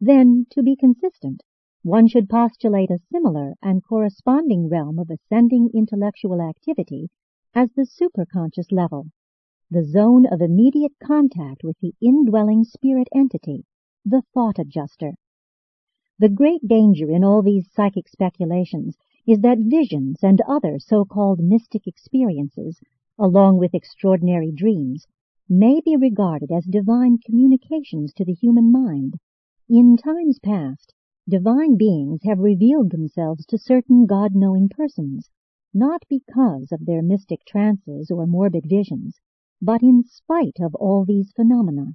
then, 0.00 0.46
to 0.50 0.62
be 0.62 0.76
consistent, 0.76 1.42
one 1.82 2.06
should 2.06 2.28
postulate 2.28 2.92
a 2.92 3.00
similar 3.10 3.54
and 3.60 3.82
corresponding 3.82 4.68
realm 4.68 5.00
of 5.00 5.10
ascending 5.10 5.70
intellectual 5.74 6.40
activity 6.40 7.08
as 7.52 7.72
the 7.72 7.84
superconscious 7.84 8.70
level, 8.70 9.08
the 9.72 9.82
zone 9.82 10.24
of 10.24 10.40
immediate 10.40 10.96
contact 11.02 11.64
with 11.64 11.80
the 11.80 11.96
indwelling 12.00 12.62
spirit 12.62 13.08
entity, 13.12 13.64
the 14.04 14.22
thought 14.32 14.60
adjuster. 14.60 15.14
The 16.20 16.28
great 16.28 16.68
danger 16.68 17.10
in 17.10 17.24
all 17.24 17.42
these 17.42 17.72
psychic 17.72 18.06
speculations 18.06 18.96
is 19.30 19.40
that 19.42 19.58
visions 19.60 20.18
and 20.22 20.40
other 20.48 20.76
so-called 20.80 21.38
mystic 21.38 21.86
experiences, 21.86 22.80
along 23.16 23.56
with 23.56 23.72
extraordinary 23.74 24.50
dreams, 24.50 25.06
may 25.48 25.80
be 25.84 25.96
regarded 25.96 26.50
as 26.50 26.64
divine 26.64 27.16
communications 27.24 28.12
to 28.12 28.24
the 28.24 28.34
human 28.34 28.72
mind. 28.72 29.14
In 29.68 29.96
times 29.96 30.40
past, 30.42 30.92
divine 31.28 31.76
beings 31.76 32.22
have 32.24 32.40
revealed 32.40 32.90
themselves 32.90 33.46
to 33.46 33.56
certain 33.56 34.04
God-knowing 34.04 34.68
persons, 34.68 35.30
not 35.72 36.02
because 36.08 36.72
of 36.72 36.84
their 36.84 37.02
mystic 37.02 37.44
trances 37.46 38.10
or 38.10 38.26
morbid 38.26 38.64
visions, 38.68 39.20
but 39.62 39.80
in 39.80 40.02
spite 40.02 40.58
of 40.60 40.74
all 40.74 41.04
these 41.04 41.30
phenomena. 41.36 41.92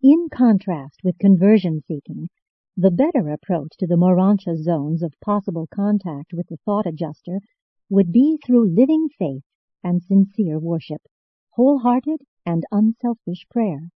In 0.00 0.28
contrast 0.32 1.00
with 1.02 1.18
conversion 1.18 1.82
seeking, 1.88 2.28
the 2.76 2.90
better 2.90 3.28
approach 3.28 3.70
to 3.78 3.86
the 3.86 3.96
Morontia 3.96 4.56
zones 4.56 5.00
of 5.00 5.14
possible 5.20 5.68
contact 5.72 6.32
with 6.32 6.48
the 6.48 6.56
thought 6.64 6.86
adjuster 6.86 7.40
would 7.88 8.10
be 8.10 8.36
through 8.44 8.74
living 8.74 9.08
faith 9.16 9.44
and 9.84 10.02
sincere 10.02 10.58
worship, 10.58 11.02
wholehearted 11.50 12.20
and 12.44 12.64
unselfish 12.72 13.46
prayer. 13.48 13.90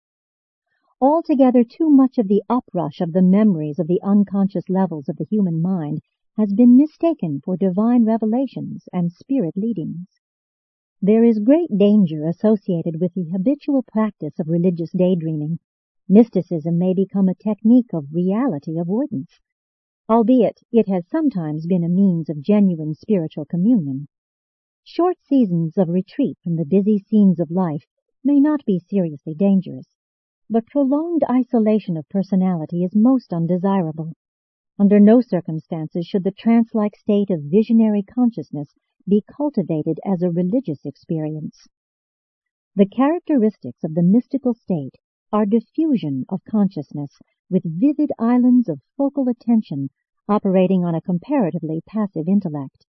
Altogether 1.01 1.65
too 1.65 1.89
much 1.89 2.17
of 2.17 2.29
the 2.29 2.41
uprush 2.49 3.01
of 3.01 3.11
the 3.11 3.21
memories 3.21 3.79
of 3.79 3.87
the 3.87 4.01
unconscious 4.01 4.69
levels 4.69 5.09
of 5.09 5.17
the 5.17 5.25
human 5.25 5.61
mind 5.61 5.99
has 6.37 6.53
been 6.53 6.77
mistaken 6.77 7.41
for 7.43 7.57
divine 7.57 8.05
revelations 8.05 8.87
and 8.93 9.11
spirit 9.11 9.57
leadings. 9.57 10.07
There 11.01 11.25
is 11.25 11.39
great 11.39 11.77
danger 11.77 12.25
associated 12.25 13.01
with 13.01 13.13
the 13.13 13.29
habitual 13.29 13.83
practice 13.83 14.39
of 14.39 14.47
religious 14.47 14.91
daydreaming 14.91 15.59
Mysticism 16.11 16.79
may 16.79 16.95
become 16.95 17.29
a 17.29 17.35
technique 17.35 17.93
of 17.93 18.11
reality 18.11 18.79
avoidance, 18.79 19.39
albeit 20.09 20.59
it 20.71 20.87
has 20.87 21.07
sometimes 21.07 21.67
been 21.67 21.83
a 21.83 21.87
means 21.87 22.31
of 22.31 22.41
genuine 22.41 22.95
spiritual 22.95 23.45
communion. 23.45 24.07
Short 24.83 25.17
seasons 25.21 25.77
of 25.77 25.87
retreat 25.87 26.39
from 26.43 26.55
the 26.55 26.65
busy 26.65 26.97
scenes 26.97 27.39
of 27.39 27.51
life 27.51 27.85
may 28.23 28.39
not 28.39 28.65
be 28.65 28.79
seriously 28.79 29.35
dangerous, 29.35 29.85
but 30.49 30.65
prolonged 30.65 31.23
isolation 31.29 31.95
of 31.95 32.09
personality 32.09 32.83
is 32.83 32.95
most 32.95 33.31
undesirable. 33.31 34.13
Under 34.79 34.99
no 34.99 35.21
circumstances 35.21 36.07
should 36.07 36.23
the 36.23 36.31
trance-like 36.31 36.95
state 36.95 37.29
of 37.29 37.43
visionary 37.43 38.01
consciousness 38.01 38.73
be 39.07 39.23
cultivated 39.31 39.99
as 40.03 40.23
a 40.23 40.31
religious 40.31 40.83
experience. 40.87 41.67
The 42.75 42.87
characteristics 42.87 43.83
of 43.83 43.93
the 43.93 44.01
mystical 44.01 44.55
state 44.55 44.95
are 45.31 45.45
diffusion 45.45 46.25
of 46.27 46.43
consciousness 46.43 47.19
with 47.51 47.61
vivid 47.63 48.11
islands 48.17 48.67
of 48.67 48.81
focal 48.97 49.29
attention 49.29 49.87
operating 50.27 50.83
on 50.83 50.95
a 50.95 51.01
comparatively 51.01 51.81
passive 51.85 52.27
intellect. 52.27 52.87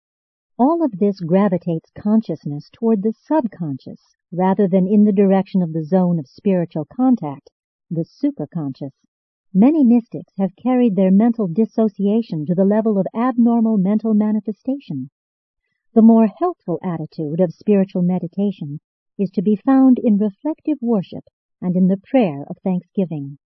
All 0.58 0.84
of 0.84 0.98
this 0.98 1.19
gravitates 1.19 1.91
consciousness 1.91 2.72
toward 2.72 3.04
the 3.04 3.13
subconscious 3.13 4.15
rather 4.32 4.67
than 4.67 4.88
in 4.88 5.04
the 5.04 5.12
direction 5.12 5.62
of 5.62 5.74
the 5.74 5.84
zone 5.84 6.17
of 6.17 6.28
spiritual 6.28 6.86
contact, 6.86 7.52
the 7.91 8.04
superconscious. 8.04 8.93
Many 9.54 9.84
mystics 9.84 10.34
have 10.39 10.56
carried 10.56 10.96
their 10.96 11.12
mental 11.12 11.48
dissociation 11.48 12.48
to 12.48 12.56
the 12.56 12.65
level 12.65 12.98
of 12.98 13.06
abnormal 13.13 13.78
mental 13.78 14.15
manifestation. 14.15 15.12
The 15.93 16.02
more 16.02 16.26
healthful 16.26 16.80
attitude 16.82 17.39
of 17.39 17.54
spiritual 17.54 18.02
meditation 18.02 18.80
is 19.19 19.30
to 19.32 19.43
be 19.43 19.56
found 19.56 20.00
in 20.00 20.17
reflective 20.17 20.80
worship 20.82 21.26
and 21.63 21.78
in 21.78 21.88
the 21.88 21.97
prayer 21.97 22.43
of 22.49 22.58
thanksgiving. 22.63 23.39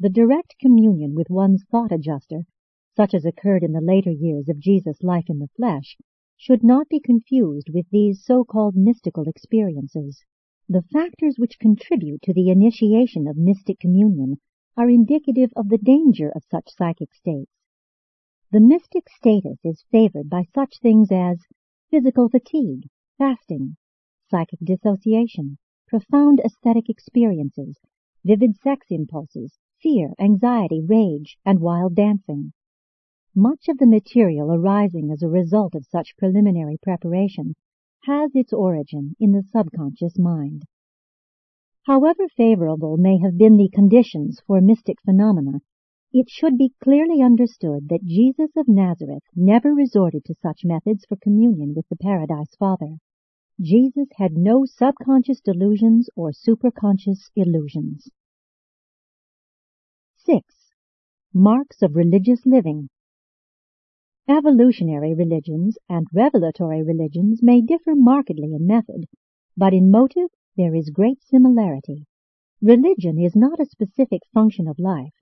The 0.00 0.10
direct 0.10 0.56
communion 0.58 1.14
with 1.14 1.30
one's 1.30 1.64
thought 1.70 1.92
adjuster, 1.92 2.42
such 2.96 3.14
as 3.14 3.24
occurred 3.24 3.62
in 3.62 3.72
the 3.72 3.80
later 3.80 4.10
years 4.10 4.48
of 4.48 4.58
Jesus' 4.58 5.02
life 5.02 5.26
in 5.28 5.38
the 5.38 5.48
flesh, 5.56 5.96
should 6.36 6.64
not 6.64 6.88
be 6.88 6.98
confused 6.98 7.68
with 7.72 7.88
these 7.90 8.24
so-called 8.24 8.74
mystical 8.74 9.28
experiences. 9.28 10.24
The 10.68 10.82
factors 10.82 11.36
which 11.38 11.58
contribute 11.60 12.22
to 12.22 12.32
the 12.32 12.50
initiation 12.50 13.28
of 13.28 13.36
mystic 13.36 13.78
communion 13.78 14.40
are 14.76 14.90
indicative 14.90 15.52
of 15.54 15.68
the 15.68 15.78
danger 15.78 16.30
of 16.34 16.42
such 16.50 16.74
psychic 16.76 17.14
states. 17.14 17.52
The 18.50 18.60
mystic 18.60 19.08
status 19.08 19.58
is 19.62 19.84
favored 19.92 20.28
by 20.28 20.42
such 20.54 20.80
things 20.80 21.12
as 21.12 21.38
physical 21.88 22.28
fatigue, 22.28 22.88
fasting, 23.16 23.76
psychic 24.28 24.58
dissociation, 24.60 25.58
profound 25.90 26.40
aesthetic 26.44 26.88
experiences, 26.88 27.76
vivid 28.24 28.54
sex 28.54 28.86
impulses, 28.90 29.58
fear, 29.82 30.14
anxiety, 30.20 30.80
rage, 30.80 31.36
and 31.44 31.58
wild 31.58 31.96
dancing. 31.96 32.52
Much 33.34 33.68
of 33.68 33.76
the 33.78 33.86
material 33.88 34.52
arising 34.52 35.10
as 35.10 35.20
a 35.20 35.28
result 35.28 35.74
of 35.74 35.84
such 35.84 36.16
preliminary 36.16 36.78
preparation 36.80 37.56
has 38.04 38.30
its 38.36 38.52
origin 38.52 39.16
in 39.18 39.32
the 39.32 39.42
subconscious 39.42 40.16
mind. 40.16 40.62
However 41.86 42.28
favorable 42.36 42.96
may 42.96 43.18
have 43.18 43.36
been 43.36 43.56
the 43.56 43.68
conditions 43.68 44.40
for 44.46 44.60
mystic 44.60 45.00
phenomena, 45.04 45.58
it 46.12 46.28
should 46.28 46.56
be 46.56 46.72
clearly 46.80 47.20
understood 47.20 47.88
that 47.88 48.04
Jesus 48.04 48.50
of 48.56 48.68
Nazareth 48.68 49.24
never 49.34 49.74
resorted 49.74 50.24
to 50.26 50.36
such 50.40 50.60
methods 50.64 51.04
for 51.04 51.16
communion 51.16 51.74
with 51.74 51.88
the 51.88 51.96
Paradise 51.96 52.54
Father. 52.60 52.98
Jesus 53.60 54.08
had 54.16 54.36
no 54.36 54.64
subconscious 54.64 55.40
delusions 55.40 56.08
or 56.16 56.30
superconscious 56.30 57.30
illusions. 57.34 58.08
6. 60.16 60.42
Marks 61.34 61.82
of 61.82 61.96
religious 61.96 62.46
living. 62.46 62.88
Evolutionary 64.28 65.14
religions 65.14 65.76
and 65.88 66.06
revelatory 66.12 66.82
religions 66.82 67.42
may 67.42 67.60
differ 67.60 67.94
markedly 67.94 68.54
in 68.54 68.66
method, 68.66 69.06
but 69.56 69.74
in 69.74 69.90
motive 69.90 70.30
there 70.56 70.74
is 70.74 70.90
great 70.90 71.22
similarity. 71.22 72.06
Religion 72.62 73.18
is 73.18 73.34
not 73.34 73.58
a 73.58 73.66
specific 73.66 74.22
function 74.32 74.68
of 74.68 74.78
life. 74.78 75.14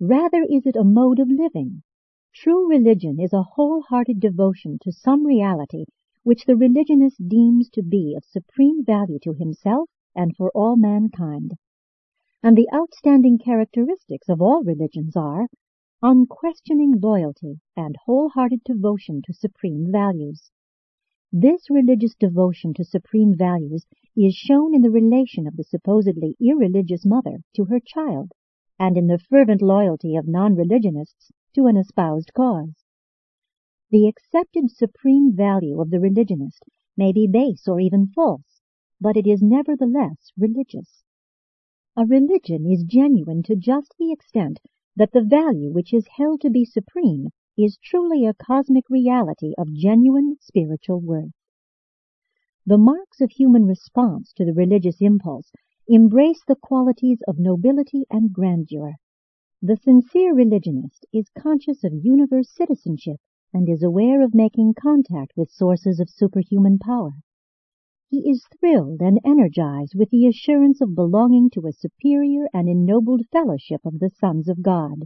Rather 0.00 0.42
is 0.42 0.66
it 0.66 0.76
a 0.76 0.84
mode 0.84 1.18
of 1.18 1.28
living. 1.30 1.82
True 2.34 2.68
religion 2.68 3.20
is 3.20 3.32
a 3.32 3.42
wholehearted 3.42 4.18
devotion 4.18 4.78
to 4.82 4.92
some 4.92 5.24
reality 5.26 5.84
which 6.24 6.44
the 6.44 6.56
religionist 6.56 7.28
deems 7.28 7.68
to 7.70 7.82
be 7.82 8.14
of 8.16 8.24
supreme 8.24 8.84
value 8.84 9.18
to 9.18 9.32
himself 9.32 9.88
and 10.14 10.36
for 10.36 10.50
all 10.50 10.76
mankind. 10.76 11.54
And 12.42 12.56
the 12.56 12.68
outstanding 12.74 13.38
characteristics 13.38 14.28
of 14.28 14.40
all 14.40 14.62
religions 14.62 15.16
are 15.16 15.48
unquestioning 16.02 17.00
loyalty 17.00 17.60
and 17.76 17.96
wholehearted 18.04 18.64
devotion 18.64 19.22
to 19.24 19.32
supreme 19.32 19.90
values. 19.92 20.50
This 21.32 21.70
religious 21.70 22.14
devotion 22.14 22.74
to 22.74 22.84
supreme 22.84 23.36
values 23.36 23.86
is 24.16 24.34
shown 24.34 24.74
in 24.74 24.82
the 24.82 24.90
relation 24.90 25.46
of 25.46 25.56
the 25.56 25.64
supposedly 25.64 26.36
irreligious 26.40 27.06
mother 27.06 27.38
to 27.54 27.64
her 27.66 27.80
child, 27.80 28.32
and 28.78 28.98
in 28.98 29.06
the 29.06 29.18
fervent 29.18 29.62
loyalty 29.62 30.16
of 30.16 30.26
non-religionists 30.28 31.30
to 31.54 31.66
an 31.66 31.76
espoused 31.76 32.32
cause. 32.34 32.81
The 33.92 34.08
accepted 34.08 34.70
supreme 34.70 35.36
value 35.36 35.78
of 35.78 35.90
the 35.90 36.00
religionist 36.00 36.64
may 36.96 37.12
be 37.12 37.26
base 37.26 37.68
or 37.68 37.78
even 37.78 38.06
false, 38.06 38.62
but 38.98 39.18
it 39.18 39.26
is 39.26 39.42
nevertheless 39.42 40.32
religious. 40.34 41.04
A 41.94 42.06
religion 42.06 42.64
is 42.64 42.84
genuine 42.84 43.42
to 43.42 43.54
just 43.54 43.94
the 43.98 44.10
extent 44.10 44.60
that 44.96 45.12
the 45.12 45.20
value 45.20 45.70
which 45.70 45.92
is 45.92 46.06
held 46.16 46.40
to 46.40 46.48
be 46.48 46.64
supreme 46.64 47.28
is 47.58 47.76
truly 47.76 48.24
a 48.24 48.32
cosmic 48.32 48.88
reality 48.88 49.52
of 49.58 49.74
genuine 49.74 50.38
spiritual 50.40 51.02
worth. 51.02 51.34
The 52.64 52.78
marks 52.78 53.20
of 53.20 53.32
human 53.32 53.66
response 53.66 54.32
to 54.38 54.46
the 54.46 54.54
religious 54.54 55.02
impulse 55.02 55.52
embrace 55.86 56.42
the 56.48 56.56
qualities 56.56 57.20
of 57.28 57.38
nobility 57.38 58.06
and 58.08 58.32
grandeur. 58.32 58.94
The 59.60 59.76
sincere 59.76 60.32
religionist 60.32 61.04
is 61.12 61.28
conscious 61.28 61.84
of 61.84 61.92
universe 61.92 62.48
citizenship 62.48 63.20
and 63.52 63.68
is 63.68 63.82
aware 63.82 64.22
of 64.22 64.34
making 64.34 64.74
contact 64.74 65.32
with 65.36 65.50
sources 65.50 66.00
of 66.00 66.08
superhuman 66.08 66.78
power. 66.78 67.12
He 68.08 68.28
is 68.28 68.46
thrilled 68.60 69.00
and 69.00 69.18
energized 69.24 69.94
with 69.94 70.10
the 70.10 70.26
assurance 70.26 70.80
of 70.80 70.94
belonging 70.94 71.50
to 71.50 71.66
a 71.66 71.72
superior 71.72 72.48
and 72.52 72.68
ennobled 72.68 73.22
fellowship 73.32 73.80
of 73.84 73.98
the 74.00 74.10
sons 74.10 74.48
of 74.48 74.62
God. 74.62 75.04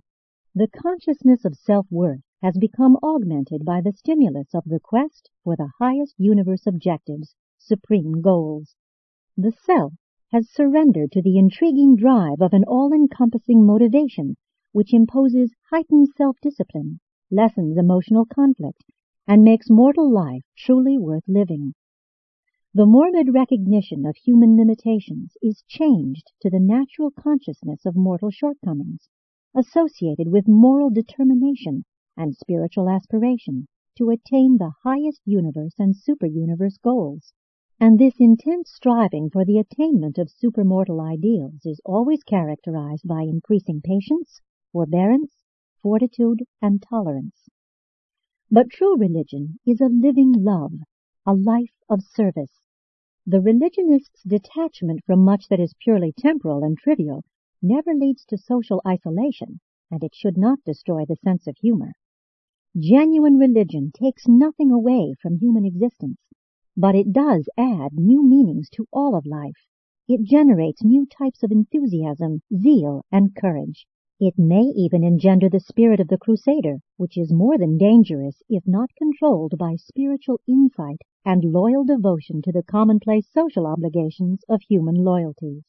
The 0.54 0.68
consciousness 0.68 1.44
of 1.44 1.54
self-worth 1.54 2.22
has 2.42 2.58
become 2.58 2.96
augmented 3.02 3.64
by 3.64 3.80
the 3.80 3.92
stimulus 3.92 4.54
of 4.54 4.64
the 4.64 4.80
quest 4.80 5.30
for 5.44 5.54
the 5.56 5.70
highest 5.78 6.14
universe 6.18 6.66
objectives, 6.66 7.34
supreme 7.58 8.20
goals. 8.20 8.74
The 9.36 9.52
self 9.52 9.92
has 10.32 10.50
surrendered 10.50 11.12
to 11.12 11.22
the 11.22 11.38
intriguing 11.38 11.94
drive 11.94 12.40
of 12.40 12.52
an 12.52 12.64
all-encompassing 12.64 13.64
motivation 13.64 14.36
which 14.72 14.92
imposes 14.92 15.54
heightened 15.70 16.08
self-discipline, 16.16 17.00
lessens 17.30 17.76
emotional 17.76 18.24
conflict, 18.24 18.84
and 19.26 19.42
makes 19.42 19.68
mortal 19.68 20.10
life 20.10 20.42
truly 20.56 20.96
worth 20.98 21.24
living. 21.26 21.74
The 22.74 22.84
morbid 22.84 23.32
recognition 23.32 24.04
of 24.04 24.16
human 24.16 24.56
limitations 24.56 25.36
is 25.40 25.64
changed 25.66 26.30
to 26.42 26.50
the 26.50 26.60
natural 26.60 27.10
consciousness 27.10 27.86
of 27.86 27.96
mortal 27.96 28.30
shortcomings, 28.30 29.08
associated 29.54 30.28
with 30.28 30.46
moral 30.46 30.90
determination 30.90 31.84
and 32.16 32.36
spiritual 32.36 32.90
aspiration 32.90 33.66
to 33.96 34.10
attain 34.10 34.58
the 34.58 34.72
highest 34.82 35.22
universe 35.24 35.74
and 35.78 35.94
superuniverse 35.94 36.78
goals. 36.82 37.32
And 37.80 37.98
this 37.98 38.14
intense 38.20 38.70
striving 38.70 39.30
for 39.30 39.44
the 39.44 39.58
attainment 39.58 40.18
of 40.18 40.28
supermortal 40.28 41.00
ideals 41.00 41.64
is 41.64 41.80
always 41.84 42.22
characterized 42.22 43.08
by 43.08 43.22
increasing 43.22 43.80
patience, 43.80 44.40
forbearance, 44.72 45.32
fortitude, 45.86 46.42
and 46.60 46.82
tolerance. 46.82 47.48
But 48.50 48.70
true 48.70 48.96
religion 48.96 49.60
is 49.64 49.80
a 49.80 49.86
living 49.86 50.32
love, 50.32 50.72
a 51.24 51.32
life 51.32 51.76
of 51.88 52.02
service. 52.02 52.66
The 53.24 53.40
religionist's 53.40 54.24
detachment 54.24 55.04
from 55.04 55.20
much 55.20 55.46
that 55.46 55.60
is 55.60 55.76
purely 55.78 56.12
temporal 56.12 56.64
and 56.64 56.76
trivial 56.76 57.22
never 57.62 57.94
leads 57.94 58.24
to 58.24 58.36
social 58.36 58.82
isolation, 58.84 59.60
and 59.88 60.02
it 60.02 60.12
should 60.12 60.36
not 60.36 60.58
destroy 60.64 61.04
the 61.04 61.14
sense 61.22 61.46
of 61.46 61.56
humor. 61.58 61.92
Genuine 62.76 63.38
religion 63.38 63.92
takes 63.94 64.26
nothing 64.26 64.72
away 64.72 65.14
from 65.22 65.38
human 65.38 65.64
existence, 65.64 66.18
but 66.76 66.96
it 66.96 67.12
does 67.12 67.48
add 67.56 67.92
new 67.92 68.24
meanings 68.28 68.68
to 68.70 68.88
all 68.92 69.14
of 69.14 69.24
life. 69.24 69.68
It 70.08 70.24
generates 70.24 70.82
new 70.82 71.06
types 71.06 71.44
of 71.44 71.52
enthusiasm, 71.52 72.42
zeal, 72.52 73.04
and 73.12 73.36
courage. 73.36 73.86
It 74.18 74.38
may 74.38 74.62
even 74.62 75.04
engender 75.04 75.50
the 75.50 75.60
spirit 75.60 76.00
of 76.00 76.08
the 76.08 76.16
crusader, 76.16 76.80
which 76.96 77.18
is 77.18 77.34
more 77.34 77.58
than 77.58 77.76
dangerous 77.76 78.42
if 78.48 78.66
not 78.66 78.94
controlled 78.94 79.58
by 79.58 79.76
spiritual 79.76 80.40
insight 80.48 81.02
and 81.22 81.44
loyal 81.44 81.84
devotion 81.84 82.40
to 82.42 82.50
the 82.50 82.62
commonplace 82.62 83.28
social 83.28 83.66
obligations 83.66 84.42
of 84.48 84.62
human 84.62 84.94
loyalties. 84.94 85.64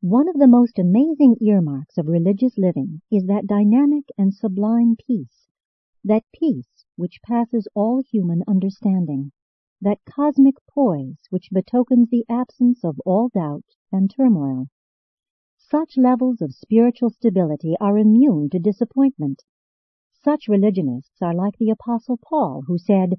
One 0.00 0.30
of 0.30 0.36
the 0.36 0.46
most 0.46 0.78
amazing 0.78 1.36
earmarks 1.42 1.98
of 1.98 2.06
religious 2.06 2.56
living 2.56 3.02
is 3.10 3.26
that 3.26 3.46
dynamic 3.46 4.04
and 4.16 4.32
sublime 4.32 4.96
peace, 4.96 5.46
that 6.02 6.24
peace 6.32 6.86
which 6.96 7.20
passes 7.22 7.68
all 7.74 8.00
human 8.00 8.44
understanding, 8.48 9.32
that 9.82 10.02
cosmic 10.06 10.54
poise 10.70 11.18
which 11.28 11.50
betokens 11.52 12.08
the 12.08 12.24
absence 12.30 12.82
of 12.82 12.98
all 13.04 13.28
doubt 13.28 13.76
and 13.92 14.10
turmoil. 14.10 14.68
Such 15.68 15.96
levels 15.96 16.40
of 16.40 16.54
spiritual 16.54 17.10
stability 17.10 17.74
are 17.80 17.98
immune 17.98 18.50
to 18.50 18.60
disappointment. 18.60 19.42
Such 20.12 20.46
religionists 20.46 21.20
are 21.20 21.34
like 21.34 21.58
the 21.58 21.70
Apostle 21.70 22.18
Paul, 22.18 22.62
who 22.68 22.78
said, 22.78 23.14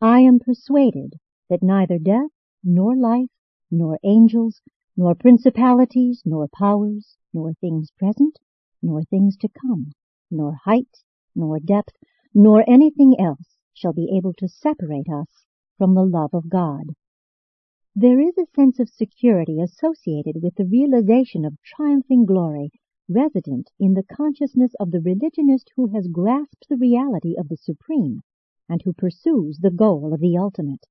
I 0.00 0.20
am 0.20 0.38
persuaded 0.38 1.14
that 1.48 1.60
neither 1.60 1.98
death, 1.98 2.30
nor 2.62 2.94
life, 2.94 3.32
nor 3.68 3.98
angels, 4.04 4.62
nor 4.96 5.16
principalities, 5.16 6.22
nor 6.24 6.46
powers, 6.46 7.16
nor 7.32 7.52
things 7.54 7.90
present, 7.98 8.38
nor 8.80 9.02
things 9.02 9.36
to 9.38 9.48
come, 9.48 9.90
nor 10.30 10.54
height, 10.64 11.02
nor 11.34 11.58
depth, 11.58 11.96
nor 12.32 12.62
anything 12.70 13.18
else 13.18 13.56
shall 13.74 13.92
be 13.92 14.16
able 14.16 14.34
to 14.34 14.46
separate 14.46 15.08
us 15.08 15.46
from 15.78 15.94
the 15.94 16.04
love 16.04 16.32
of 16.32 16.48
God. 16.48 16.94
There 17.94 18.20
is 18.20 18.38
a 18.38 18.46
sense 18.56 18.80
of 18.80 18.88
security 18.88 19.60
associated 19.60 20.42
with 20.42 20.54
the 20.54 20.64
realization 20.64 21.44
of 21.44 21.60
triumphing 21.62 22.24
glory 22.24 22.70
resident 23.06 23.70
in 23.78 23.92
the 23.92 24.02
consciousness 24.02 24.72
of 24.80 24.92
the 24.92 25.00
religionist 25.02 25.70
who 25.76 25.88
has 25.88 26.08
grasped 26.08 26.66
the 26.70 26.78
reality 26.78 27.36
of 27.36 27.50
the 27.50 27.56
supreme 27.58 28.22
and 28.66 28.80
who 28.80 28.94
pursues 28.94 29.58
the 29.58 29.70
goal 29.70 30.14
of 30.14 30.20
the 30.20 30.38
ultimate. 30.38 30.86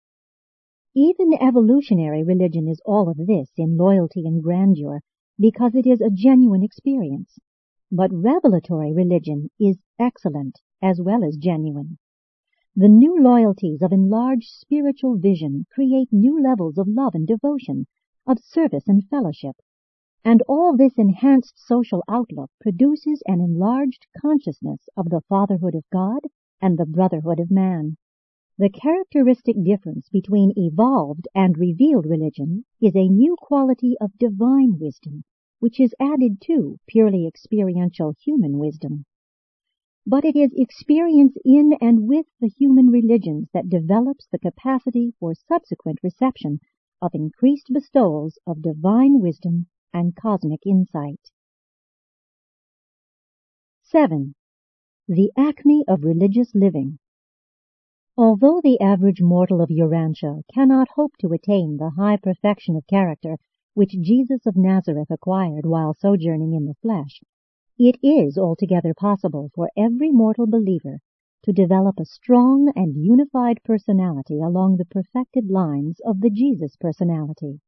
Even 0.93 1.33
evolutionary 1.41 2.21
religion 2.21 2.67
is 2.67 2.79
all 2.85 3.09
of 3.09 3.17
this 3.17 3.49
in 3.57 3.77
loyalty 3.77 4.27
and 4.27 4.43
grandeur 4.43 5.01
because 5.39 5.73
it 5.73 5.87
is 5.87 6.01
a 6.01 6.11
genuine 6.11 6.61
experience. 6.61 7.39
But 7.91 8.13
revelatory 8.13 8.93
religion 8.93 9.49
is 9.59 9.79
excellent 9.97 10.59
as 10.83 11.01
well 11.01 11.23
as 11.23 11.35
genuine. 11.37 11.97
The 12.73 12.87
new 12.87 13.21
loyalties 13.21 13.81
of 13.81 13.91
enlarged 13.91 14.47
spiritual 14.47 15.17
vision 15.17 15.65
create 15.73 16.13
new 16.13 16.41
levels 16.41 16.77
of 16.77 16.87
love 16.87 17.13
and 17.13 17.27
devotion, 17.27 17.85
of 18.25 18.39
service 18.39 18.87
and 18.87 19.05
fellowship. 19.09 19.57
And 20.23 20.41
all 20.47 20.77
this 20.77 20.97
enhanced 20.97 21.59
social 21.59 22.01
outlook 22.07 22.49
produces 22.61 23.21
an 23.27 23.41
enlarged 23.41 24.07
consciousness 24.17 24.87
of 24.95 25.09
the 25.09 25.19
fatherhood 25.27 25.75
of 25.75 25.83
God 25.91 26.21
and 26.61 26.77
the 26.77 26.85
brotherhood 26.85 27.41
of 27.41 27.51
man. 27.51 27.97
The 28.57 28.69
characteristic 28.69 29.61
difference 29.61 30.07
between 30.07 30.53
evolved 30.55 31.27
and 31.35 31.57
revealed 31.57 32.05
religion 32.05 32.63
is 32.79 32.95
a 32.95 33.09
new 33.09 33.35
quality 33.37 33.97
of 33.99 34.17
divine 34.17 34.79
wisdom, 34.79 35.25
which 35.59 35.77
is 35.77 35.93
added 35.99 36.39
to 36.43 36.79
purely 36.87 37.27
experiential 37.27 38.13
human 38.17 38.57
wisdom. 38.57 39.03
But 40.07 40.25
it 40.25 40.35
is 40.35 40.51
experience 40.55 41.37
in 41.45 41.73
and 41.79 42.07
with 42.07 42.25
the 42.39 42.47
human 42.47 42.87
religions 42.87 43.49
that 43.53 43.69
develops 43.69 44.27
the 44.27 44.39
capacity 44.39 45.13
for 45.19 45.35
subsequent 45.35 45.99
reception 46.01 46.59
of 47.01 47.13
increased 47.13 47.67
bestowals 47.71 48.39
of 48.47 48.63
divine 48.63 49.19
wisdom 49.21 49.67
and 49.93 50.15
cosmic 50.15 50.65
insight. 50.65 51.29
7. 53.83 54.33
The 55.07 55.31
acme 55.37 55.83
of 55.87 56.03
religious 56.03 56.55
living. 56.55 56.97
Although 58.17 58.59
the 58.61 58.79
average 58.79 59.21
mortal 59.21 59.61
of 59.61 59.69
Urantia 59.69 60.41
cannot 60.51 60.89
hope 60.95 61.15
to 61.19 61.33
attain 61.33 61.77
the 61.77 61.91
high 61.91 62.17
perfection 62.17 62.75
of 62.75 62.87
character 62.87 63.37
which 63.73 63.91
Jesus 64.01 64.45
of 64.45 64.57
Nazareth 64.57 65.11
acquired 65.11 65.65
while 65.65 65.93
sojourning 65.93 66.53
in 66.53 66.65
the 66.65 66.75
flesh, 66.81 67.21
it 67.83 67.97
is 68.03 68.37
altogether 68.37 68.93
possible 68.93 69.49
for 69.55 69.67
every 69.75 70.11
mortal 70.11 70.45
believer 70.45 70.99
to 71.41 71.51
develop 71.51 71.99
a 71.99 72.05
strong 72.05 72.71
and 72.75 72.95
unified 72.95 73.59
personality 73.63 74.39
along 74.39 74.77
the 74.77 74.85
perfected 74.85 75.49
lines 75.49 75.99
of 76.05 76.21
the 76.21 76.29
Jesus 76.29 76.75
personality. 76.75 77.59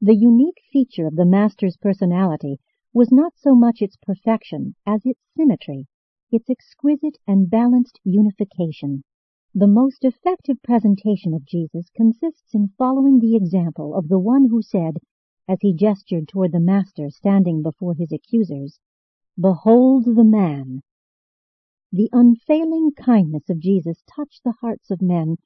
The 0.00 0.14
unique 0.14 0.62
feature 0.72 1.06
of 1.06 1.14
the 1.14 1.26
Master's 1.26 1.76
personality 1.76 2.58
was 2.94 3.12
not 3.12 3.34
so 3.36 3.54
much 3.54 3.82
its 3.82 3.96
perfection 3.96 4.74
as 4.86 5.02
its 5.04 5.20
symmetry, 5.36 5.86
its 6.32 6.48
exquisite 6.48 7.18
and 7.26 7.50
balanced 7.50 8.00
unification. 8.04 9.04
The 9.54 9.66
most 9.66 10.06
effective 10.06 10.56
presentation 10.62 11.34
of 11.34 11.44
Jesus 11.44 11.90
consists 11.94 12.54
in 12.54 12.72
following 12.78 13.18
the 13.18 13.36
example 13.36 13.94
of 13.94 14.08
the 14.08 14.18
one 14.18 14.48
who 14.48 14.62
said, 14.62 14.96
as 15.46 15.58
he 15.60 15.74
gestured 15.74 16.28
toward 16.28 16.52
the 16.52 16.60
Master 16.60 17.10
standing 17.10 17.60
before 17.60 17.92
his 17.92 18.10
accusers, 18.10 18.78
Behold 19.40 20.04
the 20.04 20.24
man! 20.24 20.82
The 21.92 22.08
unfailing 22.12 22.90
kindness 22.90 23.48
of 23.48 23.60
Jesus 23.60 24.02
touched 24.04 24.42
the 24.42 24.54
hearts 24.60 24.90
of 24.90 25.00
men, 25.00 25.36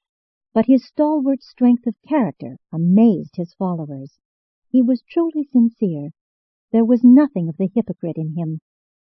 but 0.54 0.64
his 0.64 0.86
stalwart 0.86 1.42
strength 1.42 1.86
of 1.86 2.00
character 2.00 2.56
amazed 2.72 3.36
his 3.36 3.52
followers. 3.52 4.18
He 4.70 4.80
was 4.80 5.02
truly 5.02 5.44
sincere. 5.44 6.12
There 6.70 6.86
was 6.86 7.04
nothing 7.04 7.50
of 7.50 7.58
the 7.58 7.66
hypocrite 7.66 8.16
in 8.16 8.34
him. 8.34 8.60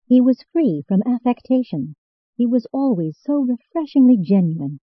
He 0.06 0.20
was 0.20 0.44
free 0.52 0.84
from 0.86 1.02
affectation. 1.06 1.96
He 2.36 2.46
was 2.46 2.68
always 2.74 3.18
so 3.18 3.40
refreshingly 3.40 4.18
genuine. 4.18 4.82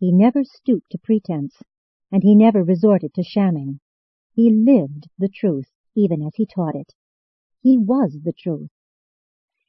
He 0.00 0.10
never 0.10 0.42
stooped 0.42 0.90
to 0.90 0.98
pretense, 0.98 1.62
and 2.10 2.24
he 2.24 2.34
never 2.34 2.64
resorted 2.64 3.14
to 3.14 3.22
shamming. 3.22 3.78
He 4.32 4.50
lived 4.50 5.08
the 5.16 5.28
truth, 5.28 5.70
even 5.94 6.22
as 6.24 6.34
he 6.34 6.44
taught 6.44 6.74
it. 6.74 6.94
He 7.60 7.78
was 7.78 8.18
the 8.24 8.32
truth. 8.32 8.72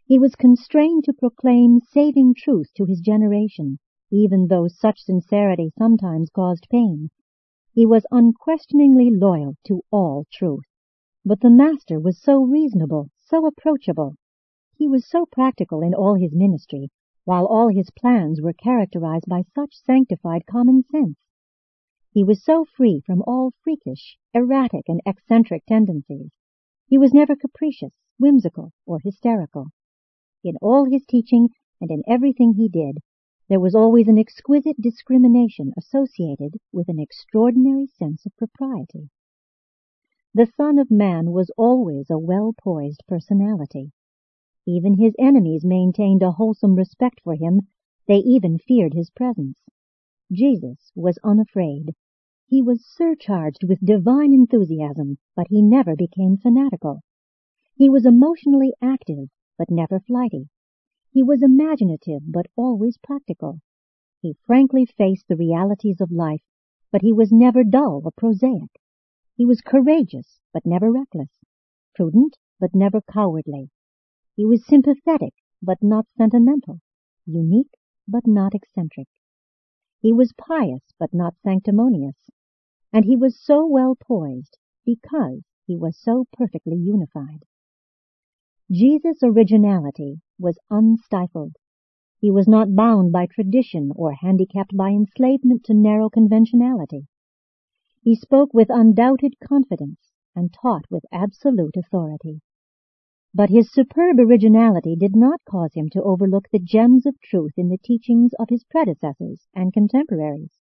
He 0.09 0.17
was 0.17 0.33
constrained 0.33 1.03
to 1.03 1.13
proclaim 1.13 1.81
saving 1.81 2.33
truth 2.33 2.73
to 2.77 2.85
his 2.85 2.99
generation, 2.99 3.77
even 4.11 4.47
though 4.47 4.67
such 4.67 5.03
sincerity 5.03 5.69
sometimes 5.77 6.31
caused 6.31 6.65
pain. 6.71 7.11
He 7.73 7.85
was 7.85 8.07
unquestioningly 8.09 9.11
loyal 9.11 9.53
to 9.67 9.83
all 9.91 10.25
truth. 10.31 10.65
But 11.23 11.41
the 11.41 11.51
Master 11.51 11.99
was 11.99 12.19
so 12.19 12.41
reasonable, 12.41 13.11
so 13.19 13.45
approachable. 13.45 14.15
He 14.73 14.87
was 14.87 15.07
so 15.07 15.27
practical 15.27 15.83
in 15.83 15.93
all 15.93 16.15
his 16.15 16.33
ministry, 16.33 16.89
while 17.25 17.45
all 17.45 17.67
his 17.67 17.91
plans 17.91 18.41
were 18.41 18.53
characterized 18.53 19.27
by 19.29 19.43
such 19.53 19.75
sanctified 19.75 20.47
common 20.47 20.81
sense. 20.91 21.19
He 22.09 22.23
was 22.23 22.43
so 22.43 22.65
free 22.65 22.99
from 23.05 23.21
all 23.27 23.53
freakish, 23.63 24.17
erratic, 24.33 24.85
and 24.89 25.01
eccentric 25.05 25.67
tendencies. 25.67 26.31
He 26.87 26.97
was 26.97 27.13
never 27.13 27.35
capricious, 27.35 27.93
whimsical, 28.17 28.71
or 28.87 28.97
hysterical. 29.03 29.67
In 30.41 30.55
all 30.61 30.85
his 30.85 31.05
teaching 31.05 31.49
and 31.81 31.91
in 31.91 32.01
everything 32.07 32.53
he 32.53 32.69
did, 32.69 32.99
there 33.49 33.59
was 33.59 33.75
always 33.75 34.07
an 34.07 34.17
exquisite 34.17 34.79
discrimination 34.79 35.73
associated 35.77 36.55
with 36.71 36.87
an 36.87 36.97
extraordinary 36.97 37.87
sense 37.87 38.25
of 38.25 38.37
propriety. 38.37 39.09
The 40.33 40.45
Son 40.45 40.77
of 40.77 40.89
Man 40.89 41.33
was 41.33 41.51
always 41.57 42.09
a 42.09 42.17
well-poised 42.17 43.03
personality. 43.05 43.91
Even 44.65 44.93
his 44.93 45.13
enemies 45.19 45.65
maintained 45.65 46.23
a 46.23 46.31
wholesome 46.31 46.75
respect 46.75 47.19
for 47.21 47.35
him. 47.35 47.67
They 48.07 48.19
even 48.19 48.59
feared 48.59 48.93
his 48.93 49.09
presence. 49.09 49.57
Jesus 50.31 50.91
was 50.95 51.19
unafraid. 51.21 51.95
He 52.47 52.61
was 52.61 52.85
surcharged 52.85 53.65
with 53.65 53.85
divine 53.85 54.31
enthusiasm, 54.31 55.17
but 55.35 55.47
he 55.49 55.61
never 55.61 55.97
became 55.97 56.37
fanatical. 56.37 57.01
He 57.75 57.89
was 57.89 58.05
emotionally 58.05 58.73
active 58.81 59.27
but 59.59 59.69
never 59.69 59.99
flighty. 59.99 60.47
He 61.11 61.21
was 61.21 61.43
imaginative, 61.43 62.21
but 62.25 62.47
always 62.55 62.97
practical. 62.97 63.59
He 64.21 64.37
frankly 64.45 64.85
faced 64.85 65.27
the 65.27 65.35
realities 65.35 65.99
of 65.99 66.13
life, 66.13 66.43
but 66.93 67.01
he 67.01 67.11
was 67.11 67.29
never 67.29 67.65
dull 67.65 68.01
or 68.05 68.11
prosaic. 68.11 68.79
He 69.35 69.45
was 69.45 69.59
courageous, 69.59 70.39
but 70.53 70.65
never 70.65 70.89
reckless, 70.89 71.43
prudent, 71.93 72.37
but 72.57 72.73
never 72.73 73.01
cowardly. 73.01 73.69
He 74.33 74.45
was 74.45 74.65
sympathetic, 74.65 75.33
but 75.61 75.83
not 75.83 76.07
sentimental, 76.15 76.79
unique, 77.25 77.75
but 78.07 78.25
not 78.25 78.55
eccentric. 78.55 79.09
He 79.99 80.13
was 80.13 80.31
pious, 80.31 80.83
but 80.97 81.13
not 81.13 81.35
sanctimonious, 81.43 82.29
and 82.93 83.03
he 83.03 83.17
was 83.17 83.37
so 83.37 83.67
well 83.67 83.97
poised 83.97 84.57
because 84.85 85.43
he 85.67 85.75
was 85.75 85.97
so 85.97 86.27
perfectly 86.31 86.77
unified. 86.77 87.43
Jesus' 88.71 89.23
originality 89.23 90.21
was 90.37 90.59
unstifled. 90.69 91.55
He 92.19 92.29
was 92.29 92.47
not 92.47 92.75
bound 92.75 93.11
by 93.11 93.25
tradition 93.25 93.91
or 93.95 94.11
handicapped 94.13 94.77
by 94.77 94.89
enslavement 94.89 95.63
to 95.63 95.73
narrow 95.73 96.07
conventionality. 96.07 97.07
He 98.03 98.13
spoke 98.13 98.53
with 98.53 98.69
undoubted 98.69 99.39
confidence 99.39 100.11
and 100.35 100.53
taught 100.53 100.85
with 100.91 101.03
absolute 101.11 101.75
authority. 101.77 102.41
But 103.33 103.49
his 103.49 103.71
superb 103.71 104.19
originality 104.19 104.95
did 104.95 105.15
not 105.15 105.43
cause 105.49 105.73
him 105.73 105.89
to 105.89 106.03
overlook 106.03 106.47
the 106.51 106.59
gems 106.59 107.07
of 107.07 107.19
truth 107.21 107.53
in 107.57 107.69
the 107.69 107.77
teachings 107.77 108.33
of 108.37 108.49
his 108.49 108.63
predecessors 108.65 109.47
and 109.55 109.73
contemporaries. 109.73 110.59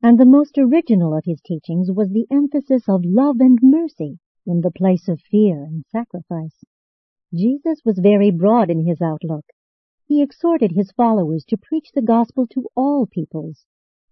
And 0.00 0.18
the 0.18 0.24
most 0.24 0.56
original 0.56 1.16
of 1.16 1.24
his 1.24 1.40
teachings 1.40 1.90
was 1.90 2.10
the 2.10 2.26
emphasis 2.30 2.88
of 2.88 3.04
love 3.04 3.40
and 3.40 3.58
mercy 3.60 4.20
in 4.46 4.60
the 4.60 4.70
place 4.70 5.08
of 5.08 5.20
fear 5.20 5.64
and 5.64 5.84
sacrifice. 5.90 6.64
Jesus 7.34 7.80
was 7.84 7.98
very 7.98 8.30
broad 8.30 8.70
in 8.70 8.86
his 8.86 9.02
outlook. 9.02 9.44
He 10.06 10.22
exhorted 10.22 10.70
his 10.70 10.92
followers 10.92 11.44
to 11.48 11.56
preach 11.56 11.90
the 11.92 12.02
gospel 12.02 12.46
to 12.52 12.68
all 12.76 13.06
peoples. 13.06 13.64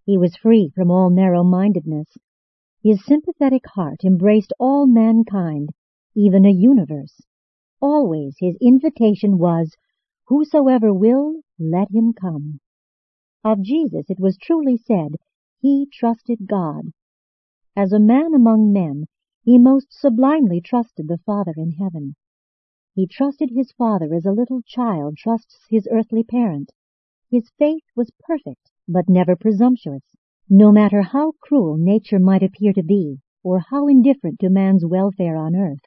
He 0.05 0.19
was 0.19 0.35
free 0.35 0.71
from 0.75 0.91
all 0.91 1.09
narrow-mindedness. 1.09 2.17
His 2.83 3.05
sympathetic 3.05 3.65
heart 3.75 4.03
embraced 4.03 4.53
all 4.59 4.89
mankind, 4.89 5.71
even 6.17 6.45
a 6.45 6.51
universe. 6.51 7.23
Always 7.81 8.35
his 8.41 8.57
invitation 8.61 9.39
was, 9.39 9.77
Whosoever 10.27 10.93
will, 10.93 11.43
let 11.61 11.93
him 11.93 12.13
come. 12.13 12.59
Of 13.45 13.63
Jesus 13.63 14.11
it 14.11 14.19
was 14.19 14.37
truly 14.37 14.77
said, 14.77 15.15
He 15.61 15.87
trusted 15.93 16.49
God. 16.49 16.91
As 17.77 17.93
a 17.93 18.01
man 18.01 18.35
among 18.35 18.73
men, 18.73 19.07
he 19.45 19.59
most 19.59 19.93
sublimely 19.93 20.61
trusted 20.61 21.07
the 21.07 21.19
Father 21.19 21.55
in 21.57 21.73
heaven. 21.73 22.17
He 22.95 23.07
trusted 23.07 23.51
his 23.51 23.73
father 23.73 24.13
as 24.13 24.27
a 24.27 24.33
little 24.33 24.61
child 24.61 25.17
trusts 25.17 25.67
his 25.71 25.89
earthly 25.91 26.23
parent. 26.23 26.73
His 27.31 27.49
faith 27.59 27.85
was 27.97 28.13
perfect, 28.21 28.71
but 28.87 29.09
never 29.09 29.35
presumptuous. 29.35 30.03
No 30.51 30.71
matter 30.71 31.01
how 31.01 31.33
cruel 31.41 31.79
nature 31.79 32.19
might 32.19 32.43
appear 32.43 32.75
to 32.75 32.83
be, 32.83 33.21
or 33.43 33.61
how 33.61 33.89
indifferent 33.89 34.41
to 34.41 34.51
man's 34.51 34.85
welfare 34.85 35.37
on 35.37 35.57
earth, 35.57 35.81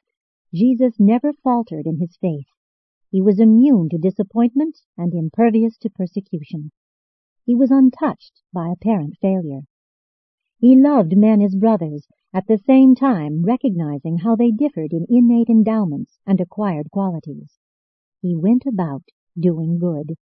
Jesus 0.52 0.98
never 0.98 1.32
faltered 1.32 1.86
in 1.86 2.00
his 2.00 2.16
faith. 2.16 2.48
He 3.08 3.22
was 3.22 3.38
immune 3.38 3.88
to 3.90 3.98
disappointment 3.98 4.80
and 4.98 5.14
impervious 5.14 5.78
to 5.78 5.90
persecution. 5.90 6.72
He 7.44 7.54
was 7.54 7.70
untouched 7.70 8.42
by 8.52 8.70
apparent 8.70 9.16
failure. 9.22 9.62
He 10.58 10.74
loved 10.74 11.16
men 11.16 11.40
as 11.40 11.54
brothers 11.54 12.08
at 12.36 12.46
the 12.48 12.58
same 12.66 12.94
time 12.94 13.42
recognizing 13.42 14.18
how 14.18 14.36
they 14.36 14.50
differed 14.50 14.92
in 14.92 15.06
innate 15.08 15.48
endowments 15.48 16.18
and 16.26 16.38
acquired 16.38 16.90
qualities. 16.90 17.58
He 18.20 18.36
went 18.36 18.64
about 18.66 19.04
doing 19.40 19.78
good. 19.78 20.16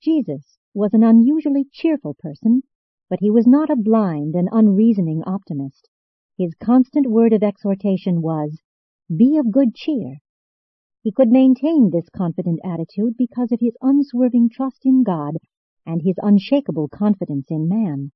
Jesus 0.00 0.56
was 0.72 0.94
an 0.94 1.02
unusually 1.02 1.64
cheerful 1.72 2.14
person, 2.16 2.62
but 3.10 3.18
he 3.18 3.28
was 3.28 3.44
not 3.44 3.70
a 3.70 3.76
blind 3.76 4.36
and 4.36 4.48
unreasoning 4.52 5.24
optimist. 5.26 5.88
His 6.38 6.54
constant 6.62 7.08
word 7.08 7.32
of 7.32 7.42
exhortation 7.42 8.22
was, 8.22 8.62
Be 9.08 9.36
of 9.36 9.50
good 9.50 9.74
cheer. 9.74 10.18
He 11.02 11.10
could 11.10 11.32
maintain 11.32 11.90
this 11.90 12.08
confident 12.08 12.60
attitude 12.62 13.16
because 13.16 13.50
of 13.50 13.58
his 13.58 13.76
unswerving 13.82 14.48
trust 14.48 14.86
in 14.86 15.02
God 15.02 15.38
and 15.84 16.02
his 16.02 16.14
unshakable 16.22 16.86
confidence 16.86 17.46
in 17.50 17.68
man. 17.68 18.12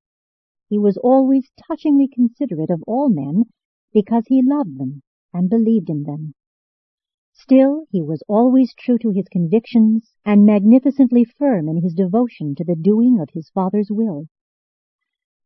He 0.69 0.79
was 0.79 0.99
always 0.99 1.51
touchingly 1.57 2.09
considerate 2.09 2.71
of 2.71 2.83
all 2.87 3.09
men 3.09 3.45
because 3.93 4.25
he 4.27 4.43
loved 4.43 4.79
them 4.79 5.03
and 5.33 5.49
believed 5.49 5.89
in 5.89 6.03
them. 6.03 6.35
Still, 7.33 7.87
he 7.91 8.03
was 8.03 8.23
always 8.29 8.75
true 8.75 8.99
to 8.99 9.11
his 9.11 9.29
convictions 9.29 10.12
and 10.25 10.45
magnificently 10.45 11.25
firm 11.25 11.69
in 11.69 11.83
his 11.83 11.95
devotion 11.95 12.55
to 12.57 12.64
the 12.64 12.77
doing 12.77 13.19
of 13.19 13.31
his 13.31 13.49
Father's 13.49 13.91
will. 13.91 14.27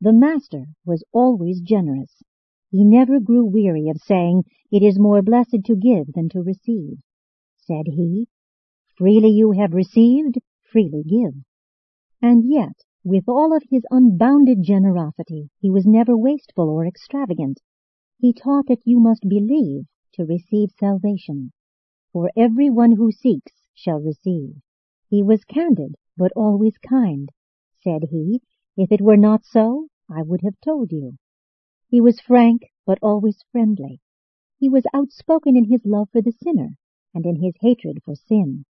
The 0.01 0.13
Master 0.13 0.67
was 0.85 1.05
always 1.13 1.61
generous. 1.61 2.23
He 2.71 2.83
never 2.83 3.21
grew 3.21 3.45
weary 3.45 3.89
of 3.89 3.99
saying, 3.99 4.45
It 4.73 4.83
is 4.83 4.99
more 4.99 5.23
blessed 5.23 5.65
to 5.67 5.77
give 5.77 6.15
than 6.15 6.31
to 6.31 6.43
receive. 6.43 6.99
Said 7.59 7.87
he, 7.87 8.27
Freely 8.97 9.31
you 9.31 9.53
have 9.53 9.75
received, 9.75 10.39
freely 10.65 11.05
give. 11.05 11.35
And 12.21 12.45
yet, 12.51 12.83
with 13.05 13.29
all 13.29 13.53
of 13.53 13.65
his 13.69 13.85
unbounded 13.91 14.63
generosity, 14.63 15.51
he 15.59 15.71
was 15.71 15.85
never 15.87 16.17
wasteful 16.17 16.69
or 16.69 16.87
extravagant. 16.87 17.61
He 18.19 18.33
taught 18.33 18.67
that 18.69 18.87
you 18.87 19.01
must 19.01 19.29
believe 19.29 19.87
to 20.15 20.25
receive 20.25 20.71
salvation. 20.79 21.53
For 22.13 22.31
every 22.37 22.71
one 22.71 22.93
who 22.93 23.11
seeks 23.11 23.53
shall 23.75 23.99
receive. 24.01 24.61
He 25.09 25.23
was 25.23 25.45
candid, 25.45 25.97
but 26.17 26.31
always 26.37 26.79
kind. 26.79 27.31
Said 27.83 28.05
he, 28.11 28.41
If 28.77 28.93
it 28.93 29.01
were 29.01 29.17
not 29.17 29.45
so, 29.45 29.89
I 30.09 30.23
would 30.23 30.43
have 30.43 30.61
told 30.61 30.93
you. 30.93 31.17
He 31.89 32.01
was 32.01 32.21
frank, 32.21 32.71
but 32.87 32.99
always 33.03 33.43
friendly. 33.51 34.01
He 34.59 34.69
was 34.69 34.87
outspoken 34.95 35.57
in 35.57 35.65
his 35.65 35.85
love 35.85 36.09
for 36.11 36.23
the 36.23 36.33
sinner 36.33 36.77
and 37.13 37.27
in 37.27 37.37
his 37.43 37.55
hatred 37.61 38.03
for 38.05 38.15
sin. 38.15 38.65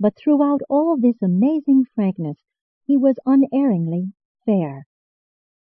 But 0.00 0.16
throughout 0.16 0.62
all 0.68 0.96
this 0.96 1.22
amazing 1.22 1.84
frankness, 1.94 2.38
he 2.88 2.96
was 2.96 3.18
unerringly 3.26 4.14
fair. 4.46 4.86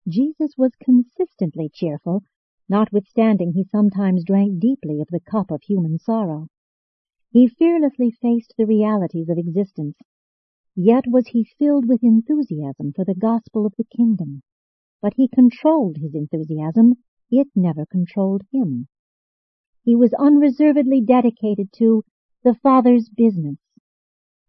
Jesus 0.08 0.54
was 0.58 0.72
consistently 0.82 1.70
cheerful, 1.74 2.24
notwithstanding 2.70 3.52
he 3.52 3.66
sometimes 3.66 4.24
drank 4.24 4.60
deeply 4.60 5.02
of 5.02 5.10
the 5.12 5.20
cup 5.20 5.52
of 5.52 5.62
human 5.62 6.00
sorrow. 6.00 6.48
He 7.30 7.50
fearlessly 7.50 8.12
faced 8.12 8.54
the 8.58 8.66
realities 8.66 9.28
of 9.28 9.38
existence, 9.38 9.98
yet 10.74 11.04
was 11.06 11.28
he 11.28 11.44
filled 11.44 11.86
with 11.86 12.02
enthusiasm 12.02 12.94
for 12.94 13.04
the 13.04 13.14
gospel 13.14 13.66
of 13.66 13.74
the 13.78 13.84
kingdom. 13.84 14.42
But 15.02 15.16
he 15.16 15.28
controlled 15.28 15.98
his 15.98 16.16
enthusiasm, 16.16 16.94
it 17.30 17.50
never 17.54 17.86
controlled 17.86 18.44
him. 18.54 18.88
He 19.84 19.98
was 19.98 20.14
unreservedly 20.14 21.02
dedicated 21.02 21.74
to 21.74 22.06
the 22.46 22.54
Father's 22.54 23.10
business. 23.10 23.58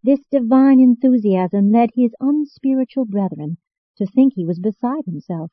This 0.08 0.24
divine 0.30 0.80
enthusiasm 0.80 1.70
led 1.70 1.90
his 1.92 2.14
unspiritual 2.18 3.04
brethren 3.04 3.58
to 3.98 4.06
think 4.06 4.32
he 4.32 4.46
was 4.46 4.58
beside 4.58 5.04
himself, 5.04 5.52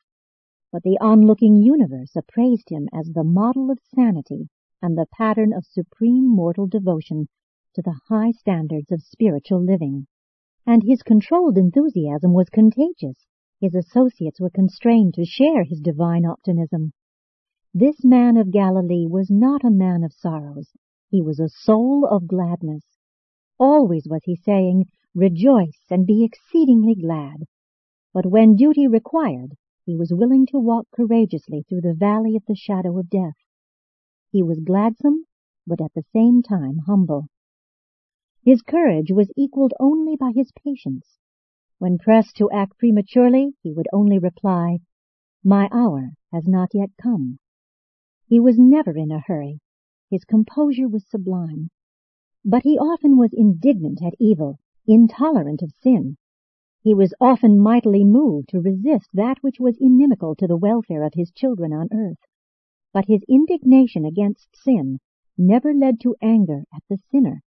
but 0.72 0.82
the 0.82 0.96
onlooking 0.98 1.56
universe 1.56 2.16
appraised 2.16 2.70
him 2.70 2.88
as 2.90 3.12
the 3.12 3.22
model 3.22 3.70
of 3.70 3.78
sanity 3.94 4.48
and 4.80 4.96
the 4.96 5.04
pattern 5.12 5.52
of 5.52 5.66
supreme 5.66 6.26
mortal 6.26 6.66
devotion 6.66 7.28
to 7.74 7.82
the 7.82 8.00
high 8.08 8.30
standards 8.30 8.90
of 8.90 9.02
spiritual 9.02 9.62
living. 9.62 10.06
And 10.64 10.82
his 10.82 11.02
controlled 11.02 11.58
enthusiasm 11.58 12.32
was 12.32 12.48
contagious. 12.48 13.26
His 13.60 13.74
associates 13.74 14.40
were 14.40 14.48
constrained 14.48 15.12
to 15.16 15.26
share 15.26 15.64
his 15.64 15.82
divine 15.82 16.24
optimism. 16.24 16.94
This 17.74 18.02
man 18.02 18.38
of 18.38 18.52
Galilee 18.52 19.06
was 19.06 19.30
not 19.30 19.64
a 19.64 19.70
man 19.70 20.02
of 20.02 20.14
sorrows. 20.14 20.72
He 21.10 21.20
was 21.20 21.40
a 21.40 21.50
soul 21.50 22.06
of 22.06 22.26
gladness. 22.26 22.95
Always 23.58 24.06
was 24.06 24.22
he 24.24 24.36
saying, 24.36 24.86
Rejoice 25.14 25.80
and 25.90 26.06
be 26.06 26.24
exceedingly 26.24 26.94
glad. 26.94 27.44
But 28.12 28.26
when 28.26 28.54
duty 28.54 28.86
required, 28.86 29.56
he 29.86 29.96
was 29.96 30.12
willing 30.12 30.44
to 30.46 30.58
walk 30.58 30.88
courageously 30.90 31.62
through 31.62 31.80
the 31.80 31.94
valley 31.94 32.36
of 32.36 32.44
the 32.46 32.54
shadow 32.54 32.98
of 32.98 33.08
death. 33.08 33.36
He 34.30 34.42
was 34.42 34.60
gladsome, 34.60 35.24
but 35.66 35.80
at 35.80 35.94
the 35.94 36.04
same 36.12 36.42
time 36.42 36.80
humble. 36.86 37.28
His 38.42 38.60
courage 38.60 39.10
was 39.10 39.32
equaled 39.36 39.72
only 39.80 40.16
by 40.16 40.32
his 40.32 40.52
patience. 40.52 41.18
When 41.78 41.98
pressed 41.98 42.36
to 42.36 42.50
act 42.50 42.78
prematurely, 42.78 43.54
he 43.62 43.72
would 43.72 43.88
only 43.92 44.18
reply, 44.18 44.80
My 45.42 45.68
hour 45.72 46.12
has 46.32 46.46
not 46.46 46.74
yet 46.74 46.90
come. 47.00 47.38
He 48.26 48.38
was 48.38 48.58
never 48.58 48.96
in 48.96 49.10
a 49.10 49.20
hurry. 49.20 49.60
His 50.10 50.24
composure 50.24 50.88
was 50.88 51.06
sublime. 51.08 51.70
But 52.48 52.62
he 52.62 52.78
often 52.78 53.16
was 53.16 53.32
indignant 53.32 54.00
at 54.04 54.14
evil, 54.20 54.60
intolerant 54.86 55.62
of 55.62 55.72
sin. 55.82 56.16
He 56.80 56.94
was 56.94 57.12
often 57.20 57.58
mightily 57.58 58.04
moved 58.04 58.50
to 58.50 58.60
resist 58.60 59.10
that 59.14 59.42
which 59.42 59.58
was 59.58 59.76
inimical 59.80 60.36
to 60.36 60.46
the 60.46 60.56
welfare 60.56 61.02
of 61.02 61.14
his 61.14 61.32
children 61.32 61.72
on 61.72 61.88
earth. 61.92 62.20
But 62.92 63.06
his 63.06 63.24
indignation 63.28 64.04
against 64.04 64.54
sin 64.54 65.00
never 65.36 65.74
led 65.74 65.98
to 66.02 66.14
anger 66.22 66.62
at 66.72 66.84
the 66.88 66.98
sinner. 67.10 67.42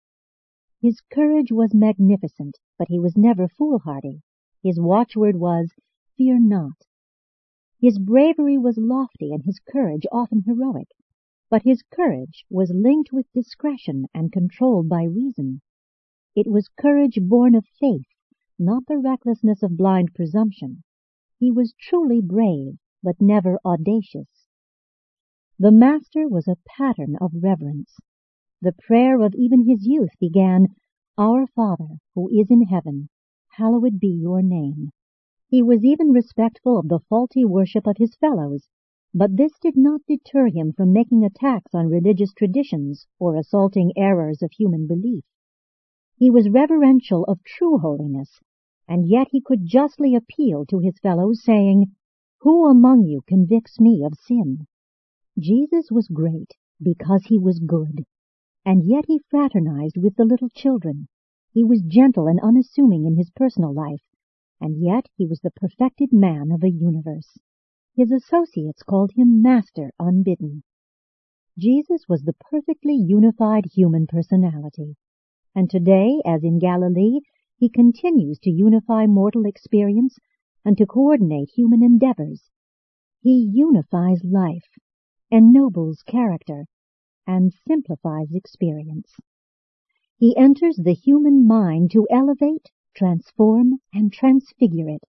His 0.80 1.02
courage 1.02 1.52
was 1.52 1.74
magnificent, 1.74 2.56
but 2.78 2.88
he 2.88 2.98
was 2.98 3.18
never 3.18 3.48
foolhardy. 3.48 4.22
His 4.62 4.80
watchword 4.80 5.36
was, 5.36 5.74
Fear 6.16 6.40
not. 6.40 6.86
His 7.78 7.98
bravery 7.98 8.56
was 8.56 8.78
lofty 8.78 9.30
and 9.30 9.42
his 9.42 9.58
courage 9.58 10.06
often 10.10 10.40
heroic, 10.40 10.88
but 11.48 11.62
his 11.62 11.82
courage 11.82 12.44
was 12.50 12.72
linked 12.74 13.12
with 13.12 13.32
discretion 13.32 14.06
and 14.12 14.32
controlled 14.32 14.88
by 14.88 15.04
reason. 15.04 15.60
It 16.34 16.50
was 16.50 16.68
courage 16.68 17.18
born 17.22 17.54
of 17.54 17.64
faith, 17.78 18.08
not 18.58 18.86
the 18.86 18.98
recklessness 18.98 19.62
of 19.62 19.76
blind 19.76 20.14
presumption. 20.14 20.82
He 21.38 21.50
was 21.50 21.74
truly 21.78 22.20
brave, 22.20 22.78
but 23.02 23.20
never 23.20 23.58
audacious. 23.64 24.48
The 25.58 25.70
Master 25.70 26.28
was 26.28 26.48
a 26.48 26.58
pattern 26.66 27.16
of 27.20 27.32
reverence. 27.42 27.96
The 28.60 28.72
prayer 28.72 29.20
of 29.20 29.34
even 29.34 29.66
his 29.66 29.86
youth 29.86 30.18
began, 30.18 30.74
Our 31.16 31.46
Father, 31.46 31.98
who 32.14 32.28
is 32.28 32.50
in 32.50 32.62
heaven, 32.62 33.08
hallowed 33.50 34.00
be 34.00 34.08
your 34.08 34.42
name. 34.42 34.90
He 35.48 35.62
was 35.62 35.84
even 35.84 36.10
respectful 36.10 36.78
of 36.78 36.88
the 36.88 36.98
faulty 37.08 37.44
worship 37.44 37.86
of 37.86 37.98
his 37.98 38.16
fellows, 38.16 38.68
but 39.14 39.36
this 39.36 39.52
did 39.60 39.76
not 39.76 40.00
deter 40.06 40.48
him 40.48 40.72
from 40.72 40.92
making 40.92 41.24
attacks 41.24 41.74
on 41.74 41.88
religious 41.88 42.32
traditions 42.32 43.06
or 43.18 43.36
assaulting 43.36 43.92
errors 43.96 44.42
of 44.42 44.50
human 44.52 44.86
belief. 44.86 45.24
He 46.16 46.30
was 46.30 46.48
reverential 46.48 47.24
of 47.24 47.44
true 47.44 47.78
holiness, 47.78 48.40
and 48.88 49.06
yet 49.06 49.28
he 49.30 49.40
could 49.40 49.66
justly 49.66 50.14
appeal 50.14 50.64
to 50.66 50.78
his 50.78 50.98
fellows, 50.98 51.42
saying, 51.42 51.94
Who 52.40 52.66
among 52.66 53.04
you 53.04 53.22
convicts 53.26 53.78
me 53.80 54.02
of 54.02 54.14
sin? 54.14 54.66
Jesus 55.38 55.90
was 55.90 56.08
great 56.08 56.52
because 56.80 57.24
he 57.26 57.38
was 57.38 57.58
good. 57.58 58.06
And 58.64 58.82
yet 58.82 59.04
he 59.06 59.20
fraternized 59.30 59.96
with 59.96 60.16
the 60.16 60.24
little 60.24 60.48
children. 60.48 61.08
He 61.52 61.64
was 61.64 61.82
gentle 61.82 62.26
and 62.26 62.40
unassuming 62.40 63.04
in 63.04 63.16
his 63.16 63.30
personal 63.30 63.72
life, 63.72 64.02
and 64.60 64.76
yet 64.78 65.08
he 65.14 65.26
was 65.26 65.40
the 65.40 65.50
perfected 65.50 66.12
man 66.12 66.50
of 66.50 66.64
a 66.64 66.70
universe. 66.70 67.38
His 67.96 68.12
associates 68.12 68.82
called 68.82 69.12
him 69.12 69.40
Master 69.40 69.90
unbidden. 69.98 70.64
Jesus 71.56 72.06
was 72.06 72.24
the 72.24 72.34
perfectly 72.34 72.94
unified 72.94 73.64
human 73.72 74.06
personality, 74.06 74.96
and 75.54 75.70
today, 75.70 76.20
as 76.26 76.44
in 76.44 76.58
Galilee, 76.58 77.20
he 77.56 77.70
continues 77.70 78.38
to 78.40 78.50
unify 78.50 79.06
mortal 79.06 79.46
experience 79.46 80.18
and 80.62 80.76
to 80.76 80.84
coordinate 80.84 81.48
human 81.48 81.82
endeavors. 81.82 82.50
He 83.22 83.50
unifies 83.50 84.22
life, 84.22 84.76
ennobles 85.30 86.02
character, 86.02 86.66
and 87.26 87.54
simplifies 87.66 88.34
experience. 88.34 89.14
He 90.18 90.36
enters 90.36 90.76
the 90.76 90.92
human 90.92 91.46
mind 91.46 91.92
to 91.92 92.06
elevate, 92.10 92.70
transform, 92.94 93.80
and 93.94 94.12
transfigure 94.12 94.90
it. 94.90 95.04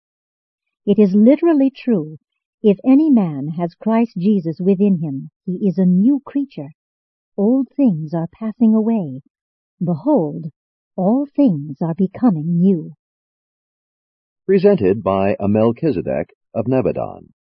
It 0.84 0.98
is 0.98 1.14
literally 1.14 1.70
true, 1.70 2.18
if 2.66 2.78
any 2.82 3.10
man 3.10 3.46
has 3.48 3.74
Christ 3.74 4.14
Jesus 4.16 4.56
within 4.58 4.98
him, 4.98 5.28
he 5.44 5.68
is 5.68 5.76
a 5.76 5.84
new 5.84 6.22
creature. 6.24 6.70
Old 7.36 7.68
things 7.76 8.14
are 8.14 8.26
passing 8.32 8.74
away. 8.74 9.20
Behold, 9.84 10.46
all 10.96 11.26
things 11.26 11.76
are 11.82 11.94
becoming 11.94 12.58
new. 12.62 12.94
Presented 14.46 15.02
by 15.02 15.36
a 15.38 15.46
Melchizedek 15.46 16.30
of 16.54 16.64
Nebadon. 16.64 17.34